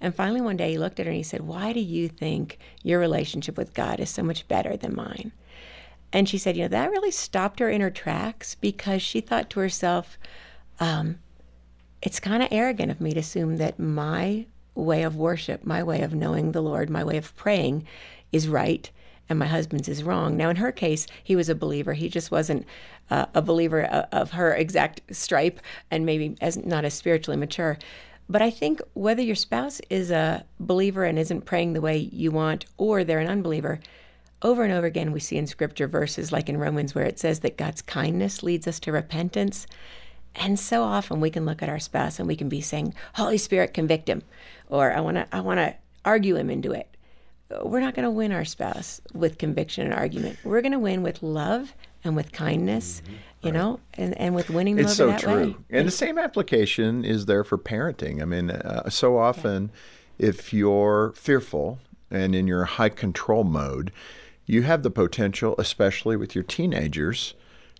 And 0.00 0.14
finally, 0.14 0.40
one 0.40 0.56
day 0.56 0.70
he 0.70 0.78
looked 0.78 0.98
at 0.98 1.06
her 1.06 1.10
and 1.10 1.16
he 1.16 1.22
said, 1.22 1.42
Why 1.42 1.72
do 1.72 1.80
you 1.80 2.08
think 2.08 2.58
your 2.82 2.98
relationship 2.98 3.56
with 3.56 3.74
God 3.74 4.00
is 4.00 4.08
so 4.08 4.22
much 4.22 4.48
better 4.48 4.76
than 4.76 4.94
mine? 4.94 5.32
And 6.12 6.28
she 6.28 6.38
said, 6.38 6.56
You 6.56 6.62
know, 6.62 6.68
that 6.68 6.90
really 6.90 7.10
stopped 7.10 7.60
her 7.60 7.68
in 7.68 7.80
her 7.80 7.90
tracks 7.90 8.54
because 8.54 9.02
she 9.02 9.20
thought 9.20 9.50
to 9.50 9.60
herself, 9.60 10.18
um, 10.78 11.18
It's 12.00 12.20
kind 12.20 12.42
of 12.42 12.48
arrogant 12.50 12.90
of 12.90 13.00
me 13.00 13.12
to 13.12 13.20
assume 13.20 13.58
that 13.58 13.78
my 13.78 14.46
way 14.74 15.02
of 15.02 15.16
worship, 15.16 15.64
my 15.64 15.82
way 15.82 16.00
of 16.00 16.14
knowing 16.14 16.52
the 16.52 16.62
Lord, 16.62 16.88
my 16.88 17.04
way 17.04 17.18
of 17.18 17.36
praying 17.36 17.86
is 18.32 18.48
right 18.48 18.90
and 19.30 19.38
my 19.38 19.46
husband's 19.46 19.88
is 19.88 20.02
wrong. 20.02 20.36
Now, 20.36 20.50
in 20.50 20.56
her 20.56 20.72
case, 20.72 21.06
he 21.22 21.36
was 21.36 21.48
a 21.48 21.54
believer. 21.54 21.94
He 21.94 22.08
just 22.08 22.32
wasn't 22.32 22.66
uh, 23.10 23.26
a 23.32 23.40
believer 23.40 23.84
of, 23.84 24.06
of 24.12 24.30
her 24.32 24.52
exact 24.52 25.00
stripe 25.14 25.60
and 25.90 26.04
maybe 26.04 26.36
as 26.40 26.56
not 26.56 26.84
as 26.84 26.94
spiritually 26.94 27.38
mature. 27.38 27.78
But 28.28 28.42
I 28.42 28.50
think 28.50 28.82
whether 28.92 29.22
your 29.22 29.36
spouse 29.36 29.80
is 29.88 30.10
a 30.10 30.44
believer 30.58 31.04
and 31.04 31.18
isn't 31.18 31.46
praying 31.46 31.72
the 31.72 31.80
way 31.80 31.96
you 31.96 32.32
want, 32.32 32.66
or 32.76 33.04
they're 33.04 33.20
an 33.20 33.28
unbeliever, 33.28 33.80
over 34.42 34.64
and 34.64 34.72
over 34.72 34.86
again 34.86 35.12
we 35.12 35.20
see 35.20 35.36
in 35.36 35.46
scripture 35.46 35.86
verses 35.86 36.32
like 36.32 36.48
in 36.48 36.58
Romans 36.58 36.94
where 36.94 37.04
it 37.04 37.18
says 37.18 37.40
that 37.40 37.56
God's 37.56 37.82
kindness 37.82 38.42
leads 38.42 38.66
us 38.66 38.80
to 38.80 38.92
repentance. 38.92 39.66
And 40.34 40.58
so 40.58 40.82
often 40.82 41.20
we 41.20 41.30
can 41.30 41.44
look 41.46 41.62
at 41.62 41.68
our 41.68 41.78
spouse 41.78 42.18
and 42.18 42.26
we 42.26 42.36
can 42.36 42.48
be 42.48 42.60
saying, 42.60 42.94
Holy 43.14 43.38
Spirit, 43.38 43.74
convict 43.74 44.08
him, 44.08 44.22
or 44.68 44.92
I 44.92 45.00
want 45.00 45.16
to 45.18 45.26
I 45.32 45.40
want 45.40 45.58
to 45.58 45.74
argue 46.04 46.36
him 46.36 46.50
into 46.50 46.72
it 46.72 46.89
we're 47.62 47.80
not 47.80 47.94
going 47.94 48.04
to 48.04 48.10
win 48.10 48.32
our 48.32 48.44
spouse 48.44 49.00
with 49.12 49.38
conviction 49.38 49.84
and 49.84 49.94
argument. 49.94 50.38
We're 50.44 50.60
going 50.60 50.72
to 50.72 50.78
win 50.78 51.02
with 51.02 51.22
love 51.22 51.74
and 52.04 52.16
with 52.16 52.32
kindness, 52.32 53.02
mm-hmm. 53.04 53.12
you 53.46 53.52
right. 53.52 53.58
know, 53.58 53.80
and, 53.94 54.16
and 54.18 54.34
with 54.34 54.50
winning 54.50 54.76
them 54.76 54.86
it's 54.86 54.96
so 54.96 55.08
that 55.08 55.20
true. 55.20 55.32
way. 55.32 55.56
And 55.70 55.86
the 55.86 55.92
same 55.92 56.18
application 56.18 57.04
is 57.04 57.26
there 57.26 57.44
for 57.44 57.58
parenting. 57.58 58.22
I 58.22 58.24
mean, 58.24 58.50
uh, 58.50 58.88
so 58.88 59.18
often 59.18 59.70
yeah. 60.18 60.28
if 60.28 60.52
you're 60.52 61.12
fearful 61.16 61.78
and 62.10 62.34
in 62.34 62.46
your 62.46 62.64
high 62.64 62.88
control 62.88 63.44
mode, 63.44 63.92
you 64.46 64.62
have 64.62 64.82
the 64.82 64.90
potential, 64.90 65.54
especially 65.58 66.16
with 66.16 66.34
your 66.34 66.44
teenagers, 66.44 67.34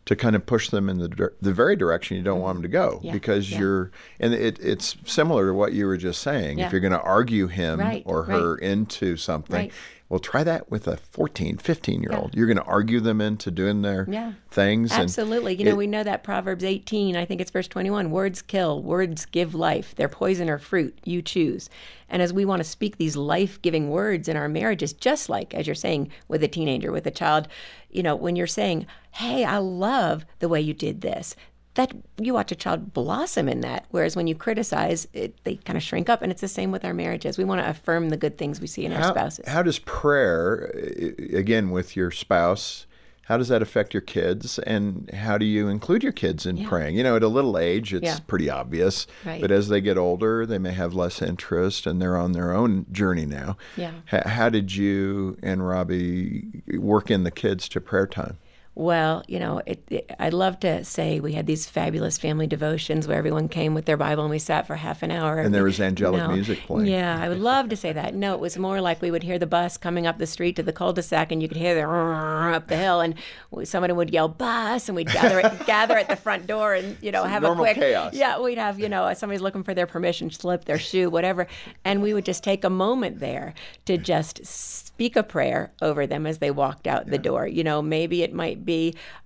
to 0.07 0.17
kind 0.17 0.35
of 0.35 0.45
push 0.47 0.71
them 0.71 0.89
in 0.89 0.99
the 0.99 1.33
the 1.41 1.53
very 1.53 1.77
direction 1.77 2.17
you 2.17 2.23
don't 2.23 2.37
mm-hmm. 2.37 2.43
want 2.43 2.57
them 2.57 2.63
to 2.63 2.69
go 2.69 3.01
yeah. 3.03 3.13
because 3.13 3.51
yeah. 3.51 3.59
you're 3.59 3.91
and 4.19 4.35
it, 4.35 4.59
it's 4.61 4.97
similar 5.05 5.49
to 5.49 5.55
what 5.55 5.73
you 5.73 5.87
were 5.87 5.97
just 5.97 6.23
saying 6.23 6.59
yeah. 6.59 6.67
if 6.67 6.73
you're 6.73 6.81
going 6.81 6.93
to 6.93 7.03
argue 7.03 7.47
him 7.47 7.79
right, 7.79 8.03
or 8.07 8.25
her 8.25 8.55
right. 8.55 8.63
into 8.63 9.17
something 9.17 9.57
right. 9.57 9.73
Well 10.11 10.21
try 10.21 10.45
that 10.45 10.71
with 10.71 10.87
a 10.87 10.99
14 10.99 11.57
15 11.57 12.03
year 12.03 12.13
old 12.13 12.35
you're 12.35 12.47
going 12.47 12.59
to 12.59 12.63
argue 12.65 13.01
them 13.01 13.23
into 13.23 13.51
doing 13.51 13.81
their 13.81 14.05
things 14.51 14.93
absolutely. 14.93 15.55
You 15.55 15.65
know 15.65 15.77
we 15.77 15.87
know 15.87 16.03
that 16.03 16.23
proverbs 16.23 16.65
18 16.65 17.17
i 17.17 17.25
think 17.25 17.41
it's 17.41 17.51
verse 17.51 17.69
21 17.69 18.11
words 18.11 18.43
kill 18.43 18.83
words 18.83 19.25
give 19.25 19.55
life. 19.55 19.95
They're 19.97 20.09
poison 20.09 20.51
or 20.51 20.59
fruit. 20.59 20.99
You 21.05 21.23
choose. 21.23 21.71
And 22.09 22.21
as 22.21 22.33
we 22.33 22.45
want 22.45 22.61
to 22.61 22.69
speak 22.69 22.97
these 22.97 23.17
life-giving 23.17 23.89
words 23.89 24.29
in 24.29 24.37
our 24.37 24.49
marriages 24.49 24.93
just 24.93 25.29
like 25.29 25.55
as 25.55 25.67
you're 25.67 25.75
saying 25.75 26.11
with 26.29 26.43
a 26.43 26.49
teenager 26.49 26.91
with 26.91 27.07
a 27.07 27.11
child 27.11 27.47
you 27.91 28.03
know 28.03 28.17
when 28.17 28.37
you're 28.37 28.47
saying 28.47 28.87
hey 29.13 29.45
i 29.45 29.59
love 29.59 30.25
the 30.41 30.49
way 30.49 30.61
you 30.61 30.75
did 30.75 31.01
this 31.01 31.37
that 31.81 31.93
you 32.19 32.35
watch 32.35 32.53
a 32.53 32.55
child 32.55 32.93
blossom 32.93 33.49
in 33.49 33.61
that 33.63 33.87
whereas 33.91 34.15
when 34.15 34.27
you 34.27 34.35
criticize 34.35 35.09
it, 35.15 35.43
they 35.45 35.57
kind 35.57 35.77
of 35.79 35.83
shrink 35.83 36.09
up 36.11 36.21
and 36.21 36.31
it's 36.31 36.43
the 36.43 36.49
same 36.49 36.71
with 36.71 36.85
our 36.85 36.93
marriages 36.93 37.39
we 37.39 37.45
want 37.45 37.61
to 37.61 37.69
affirm 37.69 38.11
the 38.11 38.17
good 38.19 38.37
things 38.37 38.61
we 38.61 38.67
see 38.67 38.85
in 38.85 38.93
how, 38.93 39.05
our 39.09 39.15
spouses 39.15 39.49
how 39.49 39.63
does 39.63 39.79
prayer 39.79 40.71
again 41.33 41.71
with 41.71 41.97
your 41.97 42.11
spouse 42.11 42.87
how 43.25 43.37
does 43.39 43.47
that 43.49 43.63
affect 43.63 43.95
your 43.95 44.01
kids 44.01 44.59
and 44.61 45.09
how 45.15 45.39
do 45.39 45.45
you 45.47 45.69
include 45.69 46.03
your 46.03 46.13
kids 46.13 46.45
in 46.45 46.57
Yeah. 46.59 46.69
praying 46.69 46.97
you 46.97 47.03
know 47.03 47.17
at 47.17 47.23
a 47.23 47.29
little 47.29 47.57
age 47.57 47.95
it's 47.95 48.05
Yeah. 48.05 48.19
pretty 48.27 48.51
obvious 48.51 49.07
Right. 49.25 49.41
but 49.41 49.51
as 49.51 49.69
they 49.69 49.81
get 49.81 49.97
older 49.97 50.45
they 50.45 50.59
may 50.59 50.73
have 50.73 50.93
less 50.95 51.23
interest 51.23 51.87
and 51.87 52.03
they're 52.03 52.17
on 52.17 52.33
their 52.33 52.53
own 52.53 52.85
journey 52.93 53.25
now 53.27 53.57
Yeah. 53.77 53.93
How 54.07 54.49
did 54.51 54.75
you 54.75 55.39
and 55.43 55.67
robbie 55.67 56.63
work 56.77 57.11
in 57.11 57.25
the 57.25 57.31
kids 57.31 57.69
to 57.71 57.81
prayer 57.81 58.07
time 58.07 58.37
Well, 58.81 59.23
you 59.29 59.39
know, 59.39 59.61
it, 59.67 59.83
it, 59.91 60.11
I'd 60.19 60.33
love 60.33 60.59
to 60.61 60.85
say 60.85 61.21
we 61.21 61.35
had 61.35 61.47
these 61.47 61.69
fabulous 61.69 62.17
family 62.17 62.47
devotions 62.47 63.07
where 63.07 63.19
everyone 63.19 63.49
came 63.49 63.75
with 63.75 63.85
their 63.85 63.99
Bible 63.99 64.23
and 64.25 64.31
we 64.31 64.39
sat 64.39 64.67
for 64.67 64.77
half 64.77 65.03
an 65.03 65.11
hour. 65.11 65.39
And 65.39 65.55
there 65.55 65.65
was 65.65 65.79
angelic 65.79 66.19
No. 66.23 66.33
music 66.33 66.61
playing. 66.61 66.89
Yeah, 66.89 67.21
I 67.23 67.29
would 67.29 67.41
love 67.41 67.69
to 67.69 67.77
say 67.77 67.93
that. 67.93 68.15
No, 68.15 68.33
it 68.33 68.41
was 68.41 68.57
more 68.57 68.81
like 68.81 69.03
we 69.03 69.11
would 69.11 69.23
hear 69.23 69.39
the 69.39 69.47
bus 69.47 69.77
coming 69.77 70.07
up 70.07 70.17
the 70.17 70.27
street 70.27 70.57
to 70.57 70.63
the 70.63 70.73
cul-de-sac, 70.73 71.31
and 71.31 71.43
you 71.43 71.49
could 71.49 71.59
hear 71.59 71.75
the 71.75 71.87
up 71.91 72.69
the 72.69 72.77
hill, 72.79 73.01
and 73.01 73.17
someone 73.65 73.95
would 73.97 74.11
yell 74.11 74.29
"bus," 74.29 74.89
and 74.89 74.97
we'd 74.97 75.09
gather 75.13 75.41
at, 75.41 75.67
gather 75.67 75.99
at 75.99 76.09
the 76.09 76.17
front 76.17 76.47
door 76.47 76.73
and 76.73 76.97
you 77.03 77.13
know 77.13 77.25
have 77.25 77.45
a 77.45 77.55
quick 77.55 77.77
chaos. 77.77 78.15
yeah, 78.15 78.41
we'd 78.41 78.57
have 78.57 78.81
you 78.81 78.89
know 78.89 79.13
somebody's 79.13 79.43
looking 79.43 79.63
for 79.63 79.75
their 79.75 79.87
permission 79.87 80.31
slip, 80.31 80.65
their 80.65 80.79
shoe, 80.79 81.11
whatever, 81.11 81.47
and 81.85 82.01
we 82.01 82.15
would 82.15 82.25
just 82.25 82.43
take 82.43 82.65
a 82.65 82.71
moment 82.71 83.21
there 83.21 83.53
to 83.85 83.99
just 83.99 84.47
speak 84.47 85.17
a 85.17 85.23
prayer 85.23 85.71
over 85.83 86.07
them 86.07 86.27
as 86.27 86.39
they 86.39 86.51
walked 86.51 86.87
out 86.87 87.07
the 87.07 87.19
door. 87.19 87.47
You 87.47 87.63
know, 87.63 87.83
maybe 87.83 88.23
it 88.23 88.33
might 88.33 88.65
be, 88.65 88.70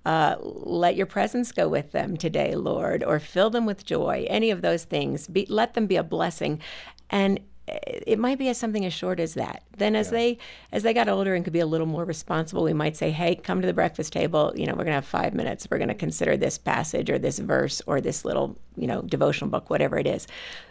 uh, 0.05 0.35
"Let 0.41 0.95
your 0.95 1.05
presence 1.05 1.51
go 1.51 1.67
with 1.67 1.91
them 1.91 2.17
today, 2.17 2.55
Lord," 2.55 3.03
or 3.03 3.19
"Fill 3.19 3.49
them 3.49 3.65
with 3.65 3.85
joy." 3.85 4.25
Any 4.29 4.51
of 4.51 4.61
those 4.61 4.83
things. 4.83 5.27
Be, 5.27 5.45
let 5.49 5.73
them 5.73 5.87
be 5.87 5.95
a 5.95 6.03
blessing, 6.03 6.61
and 7.09 7.39
it 7.67 8.19
might 8.19 8.37
be 8.37 8.49
as 8.49 8.57
something 8.57 8.85
as 8.85 8.93
short 8.93 9.19
as 9.19 9.33
that. 9.33 9.63
Then 9.77 9.95
as 9.95 10.11
they 10.11 10.37
as 10.71 10.83
they 10.83 10.93
got 10.93 11.09
older 11.09 11.33
and 11.33 11.43
could 11.43 11.53
be 11.53 11.59
a 11.59 11.65
little 11.65 11.87
more 11.87 12.05
responsible, 12.05 12.63
we 12.63 12.73
might 12.73 12.95
say, 12.95 13.11
"Hey, 13.11 13.35
come 13.35 13.61
to 13.61 13.67
the 13.67 13.73
breakfast 13.73 14.13
table. 14.13 14.53
You 14.55 14.67
know, 14.67 14.73
we're 14.73 14.83
going 14.83 14.87
to 14.87 14.93
have 14.93 15.05
5 15.05 15.33
minutes. 15.33 15.67
We're 15.69 15.79
going 15.79 15.87
to 15.89 15.95
consider 15.95 16.37
this 16.37 16.57
passage 16.57 17.09
or 17.09 17.17
this 17.17 17.39
verse 17.39 17.81
or 17.87 18.01
this 18.01 18.23
little, 18.23 18.57
you 18.75 18.87
know, 18.87 19.01
devotional 19.01 19.49
book, 19.49 19.69
whatever 19.69 19.97
it 19.97 20.07
is." 20.07 20.27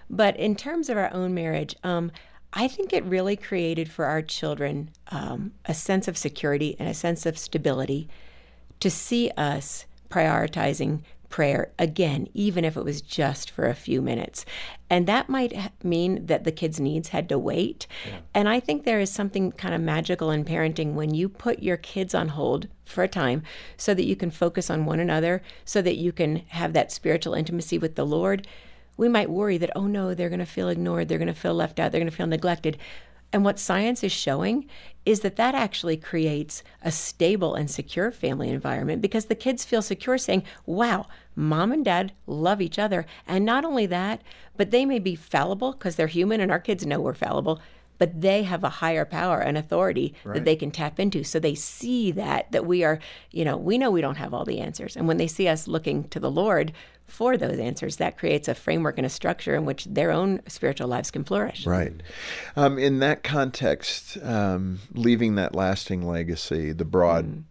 But 0.08 0.36
in 0.36 0.54
terms 0.54 0.88
of 0.88 0.96
our 0.96 1.12
own 1.12 1.34
marriage, 1.34 1.74
um, 1.82 2.12
I 2.52 2.68
think 2.68 2.92
it 2.92 3.04
really 3.04 3.36
created 3.36 3.90
for 3.90 4.04
our 4.04 4.22
children 4.22 4.90
um, 5.08 5.52
a 5.64 5.74
sense 5.74 6.06
of 6.06 6.16
security 6.16 6.76
and 6.78 6.88
a 6.88 6.94
sense 6.94 7.26
of 7.26 7.36
stability 7.36 8.08
to 8.84 8.90
see 8.90 9.30
us 9.38 9.86
prioritizing 10.10 11.00
prayer 11.30 11.72
again, 11.78 12.28
even 12.34 12.66
if 12.66 12.76
it 12.76 12.84
was 12.84 13.00
just 13.00 13.50
for 13.50 13.66
a 13.66 13.74
few 13.74 14.02
minutes. 14.02 14.44
And 14.90 15.06
that 15.06 15.30
might 15.30 15.72
mean 15.82 16.26
that 16.26 16.44
the 16.44 16.52
kids' 16.52 16.78
needs 16.78 17.08
had 17.08 17.26
to 17.30 17.38
wait. 17.38 17.86
And 18.34 18.46
I 18.46 18.60
think 18.60 18.84
there 18.84 19.00
is 19.00 19.10
something 19.10 19.52
kind 19.52 19.74
of 19.74 19.80
magical 19.80 20.30
in 20.30 20.44
parenting 20.44 20.92
when 20.92 21.14
you 21.14 21.30
put 21.30 21.62
your 21.62 21.78
kids 21.78 22.14
on 22.14 22.28
hold 22.28 22.68
for 22.84 23.02
a 23.02 23.08
time 23.08 23.42
so 23.78 23.94
that 23.94 24.04
you 24.04 24.16
can 24.16 24.30
focus 24.30 24.68
on 24.68 24.84
one 24.84 25.00
another, 25.00 25.40
so 25.64 25.80
that 25.80 25.96
you 25.96 26.12
can 26.12 26.42
have 26.48 26.74
that 26.74 26.92
spiritual 26.92 27.32
intimacy 27.32 27.78
with 27.78 27.94
the 27.94 28.04
Lord. 28.04 28.46
We 28.98 29.08
might 29.08 29.30
worry 29.30 29.56
that, 29.56 29.72
oh 29.74 29.86
no, 29.86 30.12
they're 30.12 30.28
going 30.28 30.40
to 30.40 30.46
feel 30.46 30.68
ignored, 30.68 31.08
they're 31.08 31.16
going 31.16 31.28
to 31.28 31.32
feel 31.32 31.54
left 31.54 31.80
out, 31.80 31.90
they're 31.90 32.02
going 32.02 32.10
to 32.10 32.16
feel 32.16 32.26
neglected. 32.26 32.76
And 33.34 33.44
what 33.44 33.58
science 33.58 34.04
is 34.04 34.12
showing 34.12 34.68
is 35.04 35.20
that 35.20 35.34
that 35.34 35.56
actually 35.56 35.96
creates 35.96 36.62
a 36.82 36.92
stable 36.92 37.56
and 37.56 37.68
secure 37.68 38.12
family 38.12 38.48
environment 38.48 39.02
because 39.02 39.24
the 39.24 39.34
kids 39.34 39.64
feel 39.64 39.82
secure 39.82 40.18
saying, 40.18 40.44
wow, 40.66 41.06
mom 41.34 41.72
and 41.72 41.84
dad 41.84 42.12
love 42.28 42.62
each 42.62 42.78
other. 42.78 43.06
And 43.26 43.44
not 43.44 43.64
only 43.64 43.86
that, 43.86 44.22
but 44.56 44.70
they 44.70 44.86
may 44.86 45.00
be 45.00 45.16
fallible 45.16 45.72
because 45.72 45.96
they're 45.96 46.06
human 46.06 46.40
and 46.40 46.52
our 46.52 46.60
kids 46.60 46.86
know 46.86 47.00
we're 47.00 47.12
fallible, 47.12 47.60
but 47.98 48.20
they 48.20 48.44
have 48.44 48.62
a 48.62 48.68
higher 48.68 49.04
power 49.04 49.40
and 49.40 49.58
authority 49.58 50.14
that 50.24 50.44
they 50.44 50.54
can 50.54 50.70
tap 50.70 51.00
into. 51.00 51.24
So 51.24 51.40
they 51.40 51.56
see 51.56 52.12
that, 52.12 52.52
that 52.52 52.64
we 52.64 52.84
are, 52.84 53.00
you 53.32 53.44
know, 53.44 53.56
we 53.56 53.78
know 53.78 53.90
we 53.90 54.00
don't 54.00 54.14
have 54.18 54.32
all 54.32 54.44
the 54.44 54.60
answers. 54.60 54.96
And 54.96 55.08
when 55.08 55.16
they 55.16 55.26
see 55.26 55.48
us 55.48 55.66
looking 55.66 56.04
to 56.10 56.20
the 56.20 56.30
Lord 56.30 56.72
for 57.06 57.36
those 57.36 57.58
answers, 57.58 57.96
that 57.96 58.18
creates 58.18 58.48
a 58.48 58.54
framework 58.54 58.98
and 58.98 59.06
a 59.06 59.10
structure 59.10 59.54
in 59.54 59.64
which 59.64 59.84
their 59.84 60.10
own 60.10 60.40
spiritual 60.48 60.88
lives 60.88 61.10
can 61.10 61.24
flourish. 61.24 61.66
Right. 61.66 61.92
Um, 62.56 62.78
in 62.78 62.98
that 63.00 63.22
context, 63.22 64.16
um, 64.22 64.80
leaving 64.92 65.34
that 65.36 65.54
lasting 65.54 66.06
legacy, 66.06 66.72
the 66.72 66.84
broad 66.84 67.26
Mm. 67.26 67.42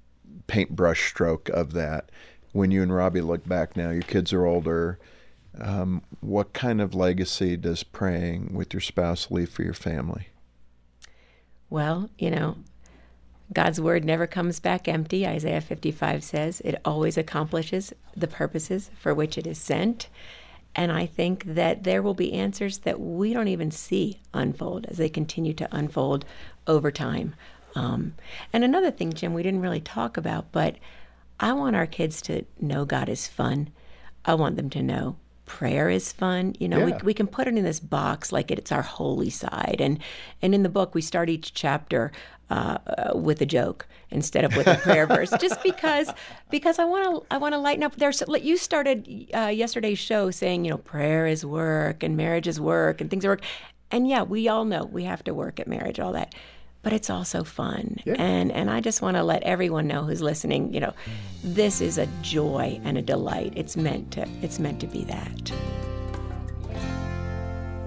paintbrush 0.48 1.08
stroke 1.08 1.50
of 1.50 1.74
that, 1.74 2.12
when 2.52 2.72
you 2.72 2.82
and 2.84 2.94
Robbie 2.94 3.22
look 3.22 3.48
back 3.48 3.78
now, 3.78 3.90
your 3.92 4.02
kids 4.04 4.34
are 4.34 4.46
older. 4.46 5.00
Um, 5.60 6.02
what 6.20 6.54
kind 6.54 6.82
of 6.82 6.96
legacy 6.96 7.56
does 7.58 7.84
praying 7.84 8.54
with 8.54 8.74
your 8.74 8.82
spouse 8.82 9.30
leave 9.32 9.50
for 9.50 9.64
your 9.64 9.74
family? 9.74 10.28
Well, 11.70 12.10
you 12.18 12.30
know, 12.32 12.58
God's 13.54 13.80
word 13.80 14.04
never 14.04 14.26
comes 14.26 14.60
back 14.60 14.88
empty, 14.88 15.28
Isaiah 15.28 15.62
55 15.62 16.24
says. 16.24 16.62
It 16.62 16.82
always 16.84 17.18
accomplishes 17.18 17.94
the 18.16 18.28
purposes 18.28 18.90
for 19.00 19.14
which 19.14 19.38
it 19.38 19.46
is 19.46 19.58
sent. 19.58 20.08
And 20.76 20.92
I 20.92 21.06
think 21.06 21.44
that 21.46 21.84
there 21.84 22.02
will 22.02 22.16
be 22.16 22.34
answers 22.34 22.80
that 22.80 23.00
we 23.00 23.34
don't 23.34 23.48
even 23.48 23.70
see 23.70 24.22
unfold 24.34 24.88
as 24.88 24.98
they 24.98 25.10
continue 25.10 25.54
to 25.54 25.68
unfold 25.72 26.26
over 26.66 26.92
time. 26.92 27.36
Um, 27.76 28.16
and 28.52 28.64
another 28.64 28.92
thing, 28.92 29.14
Jim, 29.14 29.34
we 29.34 29.44
didn't 29.44 29.62
really 29.62 29.82
talk 29.82 30.18
about, 30.18 30.52
but 30.52 30.78
I 31.40 31.54
want 31.54 31.76
our 31.76 31.88
kids 31.88 32.22
to 32.24 32.46
know 32.60 32.86
God 32.86 33.10
is 33.10 33.28
fun. 33.28 33.70
I 34.26 34.34
want 34.34 34.56
them 34.56 34.70
to 34.72 34.82
know 34.82 35.18
prayer 35.46 35.90
is 35.90 36.12
fun. 36.12 36.54
You 36.60 36.68
know, 36.70 36.80
Yeah. 36.80 36.86
we, 36.86 36.94
we 37.04 37.14
can 37.14 37.28
put 37.28 37.48
it 37.48 37.58
in 37.58 37.64
this 37.64 37.80
box 37.80 38.32
like 38.32 38.52
it's 38.52 38.72
our 38.72 38.82
holy 38.82 39.30
side. 39.30 39.78
And 39.80 40.00
and 40.42 40.54
in 40.56 40.64
the 40.64 40.70
book, 40.70 40.96
we 40.96 41.02
start 41.02 41.30
each 41.30 41.54
chapter 41.54 42.12
uh, 42.50 42.78
with 43.16 43.42
a 43.42 43.46
joke 43.46 43.88
instead 44.12 44.46
of 44.46 44.56
with 44.56 44.68
a 44.68 44.76
prayer 44.76 45.08
verse, 45.08 45.32
just 45.40 45.62
because 45.64 46.12
because 46.50 46.78
I 46.80 46.86
want 46.86 47.04
to 47.28 47.34
I 47.34 47.38
want 47.38 47.54
to 47.54 47.60
lighten 47.60 47.84
up. 47.84 47.96
There's 47.96 48.22
like 48.28 48.44
you 48.44 48.58
started 48.58 49.28
uh, 49.34 49.48
yesterday's 49.48 50.00
show 50.00 50.32
saying 50.32 50.66
you 50.66 50.72
know 50.72 50.78
prayer 50.78 51.26
is 51.28 51.46
work 51.46 52.04
and 52.04 52.16
marriage 52.16 52.48
is 52.48 52.60
work 52.60 53.02
and 53.02 53.10
things 53.10 53.26
are 53.26 53.30
work, 53.30 53.42
and 53.92 54.08
yeah, 54.08 54.24
we 54.24 54.48
all 54.48 54.66
know 54.66 54.86
we 54.86 55.04
have 55.04 55.24
to 55.26 55.34
work 55.34 55.60
at 55.60 55.68
marriage, 55.68 56.00
all 56.00 56.14
that. 56.14 56.34
But 56.84 56.94
it's 56.94 57.10
also 57.10 57.44
fun, 57.46 57.98
and 58.06 58.52
and 58.52 58.70
I 58.70 58.82
just 58.82 59.02
want 59.02 59.16
to 59.16 59.24
let 59.24 59.42
everyone 59.44 59.88
know 59.88 60.04
who's 60.04 60.22
listening. 60.22 60.74
You 60.74 60.82
know, 60.82 60.94
this 61.42 61.80
is 61.80 61.98
a 61.98 62.08
joy 62.22 62.80
and 62.84 62.98
a 62.98 63.02
delight. 63.02 63.54
It's 63.56 63.78
meant 63.78 64.12
to. 64.12 64.28
It's 64.42 64.60
meant 64.60 64.82
to 64.82 64.88
be 64.88 65.06
that. 65.06 65.54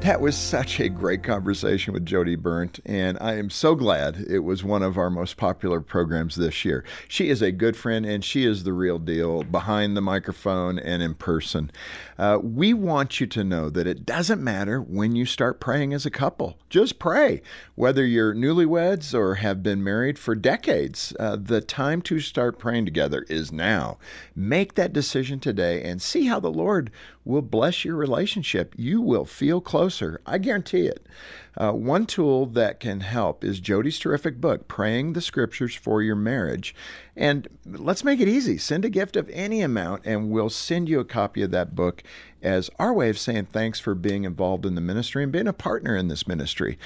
That 0.06 0.20
was 0.20 0.36
such 0.36 0.78
a 0.78 0.88
great 0.88 1.24
conversation 1.24 1.92
with 1.92 2.06
Jodie 2.06 2.36
Berndt, 2.36 2.78
and 2.86 3.18
I 3.20 3.34
am 3.38 3.50
so 3.50 3.74
glad 3.74 4.24
it 4.28 4.38
was 4.38 4.62
one 4.62 4.84
of 4.84 4.96
our 4.96 5.10
most 5.10 5.36
popular 5.36 5.80
programs 5.80 6.36
this 6.36 6.64
year. 6.64 6.84
She 7.08 7.28
is 7.28 7.42
a 7.42 7.50
good 7.50 7.76
friend, 7.76 8.06
and 8.06 8.24
she 8.24 8.44
is 8.44 8.62
the 8.62 8.72
real 8.72 9.00
deal 9.00 9.42
behind 9.42 9.96
the 9.96 10.00
microphone 10.00 10.78
and 10.78 11.02
in 11.02 11.14
person. 11.14 11.72
Uh, 12.18 12.38
we 12.40 12.72
want 12.72 13.18
you 13.18 13.26
to 13.26 13.42
know 13.42 13.68
that 13.68 13.88
it 13.88 14.06
doesn't 14.06 14.40
matter 14.40 14.80
when 14.80 15.16
you 15.16 15.26
start 15.26 15.58
praying 15.58 15.92
as 15.92 16.06
a 16.06 16.10
couple. 16.10 16.56
Just 16.70 17.00
pray. 17.00 17.42
Whether 17.74 18.06
you're 18.06 18.32
newlyweds 18.32 19.12
or 19.12 19.34
have 19.34 19.60
been 19.60 19.82
married 19.82 20.20
for 20.20 20.36
decades, 20.36 21.14
uh, 21.18 21.34
the 21.34 21.60
time 21.60 22.00
to 22.02 22.20
start 22.20 22.60
praying 22.60 22.84
together 22.84 23.26
is 23.28 23.50
now. 23.50 23.98
Make 24.36 24.76
that 24.76 24.92
decision 24.92 25.40
today 25.40 25.82
and 25.82 26.00
see 26.00 26.26
how 26.26 26.38
the 26.38 26.48
Lord 26.48 26.92
will 27.26 27.42
bless 27.42 27.84
your 27.84 27.96
relationship. 27.96 28.72
You 28.78 29.02
will 29.02 29.24
feel 29.24 29.60
closer. 29.60 30.20
I 30.24 30.38
guarantee 30.38 30.86
it. 30.86 31.06
Uh, 31.56 31.72
one 31.72 32.06
tool 32.06 32.46
that 32.46 32.80
can 32.80 33.00
help 33.00 33.42
is 33.42 33.60
Jodie's 33.60 33.98
terrific 33.98 34.40
book, 34.40 34.68
Praying 34.68 35.14
the 35.14 35.20
Scriptures 35.20 35.74
for 35.74 36.02
Your 36.02 36.16
Marriage. 36.16 36.74
And 37.16 37.48
let's 37.64 38.04
make 38.04 38.20
it 38.20 38.28
easy. 38.28 38.58
Send 38.58 38.84
a 38.84 38.90
gift 38.90 39.16
of 39.16 39.30
any 39.30 39.62
amount, 39.62 40.02
and 40.04 40.30
we'll 40.30 40.50
send 40.50 40.88
you 40.88 41.00
a 41.00 41.04
copy 41.04 41.42
of 41.42 41.50
that 41.52 41.74
book 41.74 42.02
as 42.42 42.70
our 42.78 42.92
way 42.92 43.08
of 43.08 43.18
saying 43.18 43.46
thanks 43.46 43.80
for 43.80 43.94
being 43.94 44.24
involved 44.24 44.66
in 44.66 44.74
the 44.74 44.80
ministry 44.80 45.22
and 45.22 45.32
being 45.32 45.48
a 45.48 45.52
partner 45.52 45.96
in 45.96 46.08
this 46.08 46.28
ministry. 46.28 46.78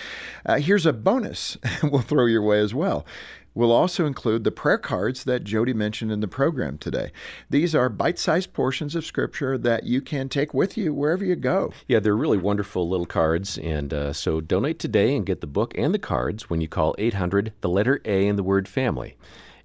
Uh, 0.46 0.58
here's 0.58 0.86
a 0.86 0.92
bonus 0.92 1.58
we'll 1.82 2.00
throw 2.00 2.26
your 2.26 2.42
way 2.42 2.60
as 2.60 2.74
well. 2.74 3.04
We'll 3.52 3.72
also 3.72 4.06
include 4.06 4.44
the 4.44 4.52
prayer 4.52 4.78
cards 4.78 5.24
that 5.24 5.42
Jodie 5.42 5.74
mentioned 5.74 6.12
in 6.12 6.20
the 6.20 6.28
program 6.28 6.78
today. 6.78 7.10
These 7.48 7.74
are 7.74 7.88
bite 7.88 8.18
sized 8.18 8.52
portions 8.52 8.94
of 8.94 9.04
Scripture 9.04 9.58
that 9.58 9.84
you 9.84 10.00
can 10.00 10.28
take 10.28 10.54
with 10.54 10.76
you 10.76 10.94
wherever 10.94 11.24
you 11.24 11.34
go. 11.34 11.72
Yeah, 11.88 11.98
they're 11.98 12.16
really 12.16 12.38
wonderful 12.38 12.88
little 12.88 13.06
cards. 13.06 13.58
And 13.58 13.92
uh, 13.92 14.12
so 14.12 14.40
donate 14.60 14.78
today 14.78 15.16
and 15.16 15.24
get 15.24 15.40
the 15.40 15.46
book 15.46 15.72
and 15.78 15.94
the 15.94 15.98
cards 15.98 16.50
when 16.50 16.60
you 16.60 16.68
call 16.68 16.94
800, 16.98 17.54
the 17.62 17.68
letter 17.70 17.98
A 18.04 18.26
in 18.26 18.36
the 18.36 18.42
word 18.42 18.68
family. 18.68 19.16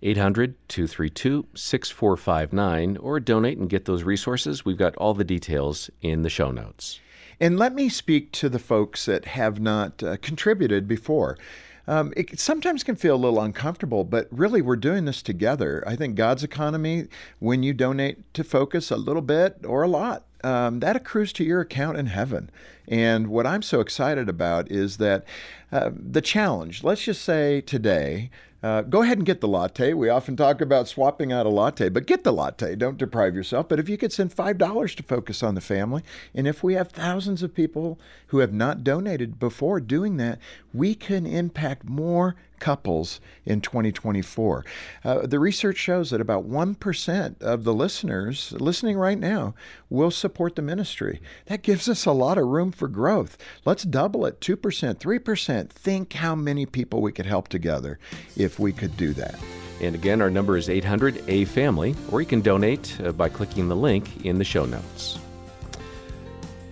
800 0.02 0.56
232 0.70 1.48
6459 1.54 2.96
or 2.96 3.20
donate 3.20 3.58
and 3.58 3.70
get 3.70 3.84
those 3.84 4.04
resources. 4.04 4.64
We've 4.64 4.78
got 4.78 4.96
all 4.96 5.14
the 5.14 5.26
details 5.26 5.90
in 6.02 6.22
the 6.22 6.30
show 6.30 6.50
notes. 6.50 7.02
And 7.42 7.60
let 7.60 7.76
me 7.76 7.90
speak 7.90 8.32
to 8.34 8.48
the 8.48 8.58
folks 8.58 9.04
that 9.04 9.26
have 9.26 9.60
not 9.60 10.02
uh, 10.02 10.16
contributed 10.22 10.88
before. 10.88 11.38
Um, 11.86 12.14
it 12.16 12.40
sometimes 12.40 12.82
can 12.82 12.96
feel 12.96 13.16
a 13.16 13.18
little 13.18 13.42
uncomfortable, 13.42 14.06
but 14.06 14.30
really 14.32 14.62
we're 14.62 14.78
doing 14.78 15.04
this 15.04 15.22
together. 15.22 15.84
I 15.86 15.98
think 15.98 16.16
God's 16.16 16.44
economy, 16.44 17.08
when 17.40 17.64
you 17.64 17.74
donate 17.74 18.34
to 18.34 18.46
Focus 18.46 18.92
a 18.92 18.96
little 18.96 19.22
bit 19.22 19.58
or 19.66 19.84
a 19.84 19.90
lot, 19.90 20.24
um, 20.46 20.80
that 20.80 20.96
accrues 20.96 21.34
to 21.34 21.44
your 21.44 21.62
account 21.62 21.98
in 21.98 22.06
heaven. 22.06 22.52
And 22.88 23.28
what 23.28 23.48
I'm 23.48 23.64
so 23.64 23.80
excited 23.80 24.30
about 24.30 24.72
is 24.72 24.98
that 24.98 25.26
uh, 25.72 25.90
the 25.92 26.22
challenge, 26.22 26.84
let's 26.84 27.04
just 27.04 27.24
say 27.24 27.62
today, 27.62 28.30
uh, 28.62 28.84
go 28.84 29.02
ahead 29.02 29.18
and 29.18 29.26
get 29.26 29.42
the 29.42 29.48
latte. 29.48 29.94
We 29.94 30.10
often 30.10 30.36
talk 30.36 30.62
about 30.62 30.88
swapping 30.88 31.32
out 31.32 31.48
a 31.48 31.50
latte, 31.50 31.90
but 31.90 32.06
get 32.06 32.24
the 32.24 32.32
latte. 32.32 32.76
Don't 32.76 32.98
deprive 32.98 33.36
yourself. 33.36 33.68
But 33.68 33.80
if 33.80 33.90
you 33.90 33.98
could 33.98 34.14
send 34.14 34.36
$5 34.36 34.96
to 34.96 35.04
focus 35.04 35.42
on 35.42 35.56
the 35.56 35.62
family, 35.62 36.04
and 36.34 36.48
if 36.48 36.64
we 36.64 36.76
have 36.76 36.90
thousands 36.90 37.42
of 37.42 37.54
people 37.54 38.00
who 38.28 38.40
have 38.40 38.54
not 38.54 38.84
donated 38.84 39.40
before 39.40 39.80
doing 39.80 40.18
that, 40.18 40.40
we 40.74 40.94
can 40.94 41.26
impact 41.26 41.90
more 41.90 42.36
couples 42.60 43.20
in 43.46 43.62
2024. 43.62 44.66
Uh, 45.04 45.26
the 45.26 45.40
research 45.40 45.78
shows 45.78 46.10
that 46.10 46.22
about 46.22 46.48
1% 46.48 47.42
of 47.42 47.64
the 47.64 47.74
listeners 47.74 48.54
listening 48.54 48.98
right 48.98 49.20
now 49.20 49.54
will 49.90 50.12
support 50.12 50.56
the 50.56 50.62
ministry. 50.62 51.22
That 51.48 51.62
gives 51.62 51.88
us 51.88 52.06
a 52.06 52.12
lot 52.12 52.38
of 52.38 52.48
room 52.48 52.72
for 52.72 52.88
growth. 52.88 53.38
Let's 53.66 53.84
double 53.84 54.26
it 54.26 54.40
2%, 54.42 54.58
3%. 54.58 55.70
Think 55.70 56.14
how 56.14 56.36
many 56.36 56.66
people 56.66 57.02
we 57.02 57.12
could 57.12 57.26
help 57.26 57.48
together 57.48 58.00
if 58.36 58.60
we 58.60 58.72
could 58.72 58.98
do 58.98 59.14
that. 59.14 59.36
And 59.82 59.94
again, 59.94 60.22
our 60.22 60.30
number 60.30 60.56
is 60.58 60.70
800 60.70 61.24
A 61.28 61.46
Family, 61.46 61.96
or 62.12 62.22
you 62.22 62.28
can 62.28 62.42
donate 62.42 63.00
uh, 63.02 63.12
by 63.12 63.30
clicking 63.30 63.68
the 63.68 63.76
link 63.76 64.26
in 64.26 64.38
the 64.38 64.46
show 64.46 64.66
notes. 64.66 65.20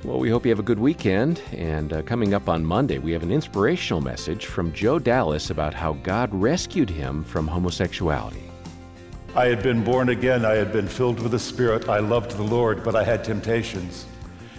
Well, 0.04 0.20
we 0.20 0.30
hope 0.30 0.46
you 0.46 0.50
have 0.50 0.60
a 0.60 0.64
good 0.64 0.80
weekend. 0.80 1.42
And 1.54 1.94
uh, 1.94 2.02
coming 2.02 2.34
up 2.34 2.50
on 2.50 2.66
Monday, 2.66 2.98
we 2.98 3.14
have 3.14 3.24
an 3.24 3.32
inspirational 3.32 4.02
message 4.02 4.48
from 4.48 4.74
Joe 4.74 5.00
Dallas 5.00 5.50
about 5.50 5.74
how 5.74 5.94
God 5.94 6.30
rescued 6.34 6.90
him 6.90 7.24
from 7.24 7.48
homosexuality. 7.48 8.44
I 9.34 9.46
had 9.46 9.64
been 9.64 9.82
born 9.82 10.10
again. 10.10 10.44
I 10.44 10.56
had 10.56 10.74
been 10.74 10.90
filled 10.90 11.22
with 11.22 11.32
the 11.32 11.40
Spirit. 11.40 11.88
I 11.88 12.00
loved 12.00 12.32
the 12.32 12.44
Lord, 12.44 12.84
but 12.84 12.98
I 12.98 13.06
had 13.06 13.24
temptations. 13.24 14.06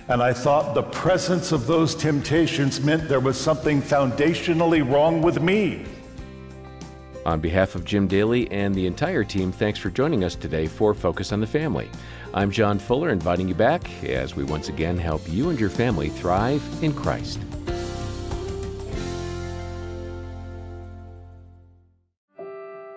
And 0.08 0.22
I 0.22 0.32
thought 0.32 0.74
the 0.74 0.82
presence 0.82 1.52
of 1.52 1.66
those 1.66 1.94
temptations 1.94 2.80
meant 2.80 3.06
there 3.06 3.20
was 3.20 3.38
something 3.38 3.82
foundationally 3.82 4.90
wrong 4.90 5.20
with 5.20 5.42
me. 5.42 5.84
On 7.26 7.40
behalf 7.40 7.74
of 7.74 7.86
Jim 7.86 8.06
Daly 8.06 8.50
and 8.50 8.74
the 8.74 8.86
entire 8.86 9.24
team, 9.24 9.50
thanks 9.50 9.78
for 9.78 9.88
joining 9.88 10.24
us 10.24 10.34
today 10.34 10.66
for 10.66 10.92
Focus 10.92 11.32
on 11.32 11.40
the 11.40 11.46
Family. 11.46 11.88
I'm 12.34 12.50
John 12.50 12.78
Fuller, 12.78 13.08
inviting 13.08 13.48
you 13.48 13.54
back 13.54 14.04
as 14.04 14.36
we 14.36 14.44
once 14.44 14.68
again 14.68 14.98
help 14.98 15.22
you 15.30 15.48
and 15.48 15.58
your 15.58 15.70
family 15.70 16.10
thrive 16.10 16.62
in 16.82 16.92
Christ. 16.92 17.40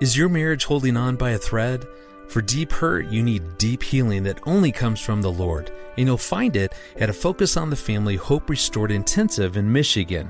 Is 0.02 0.18
your 0.18 0.28
marriage 0.28 0.66
holding 0.66 0.98
on 0.98 1.16
by 1.16 1.32
a 1.32 1.38
thread? 1.38 1.86
For 2.28 2.42
deep 2.42 2.74
hurt, 2.74 3.08
you 3.08 3.24
need 3.24 3.58
deep 3.58 3.82
healing 3.82 4.24
that 4.24 4.46
only 4.46 4.74
comes 4.74 5.00
from 5.00 5.22
the 5.22 5.32
Lord, 5.32 5.72
and 5.98 6.06
you'll 6.06 6.18
find 6.18 6.58
it 6.58 6.74
at 6.98 7.10
a 7.10 7.14
Focus 7.14 7.56
on 7.56 7.70
the 7.70 7.78
Family 7.78 8.18
Hope 8.18 8.50
Restored 8.50 8.92
Intensive 8.92 9.56
in 9.56 9.72
Michigan. 9.72 10.30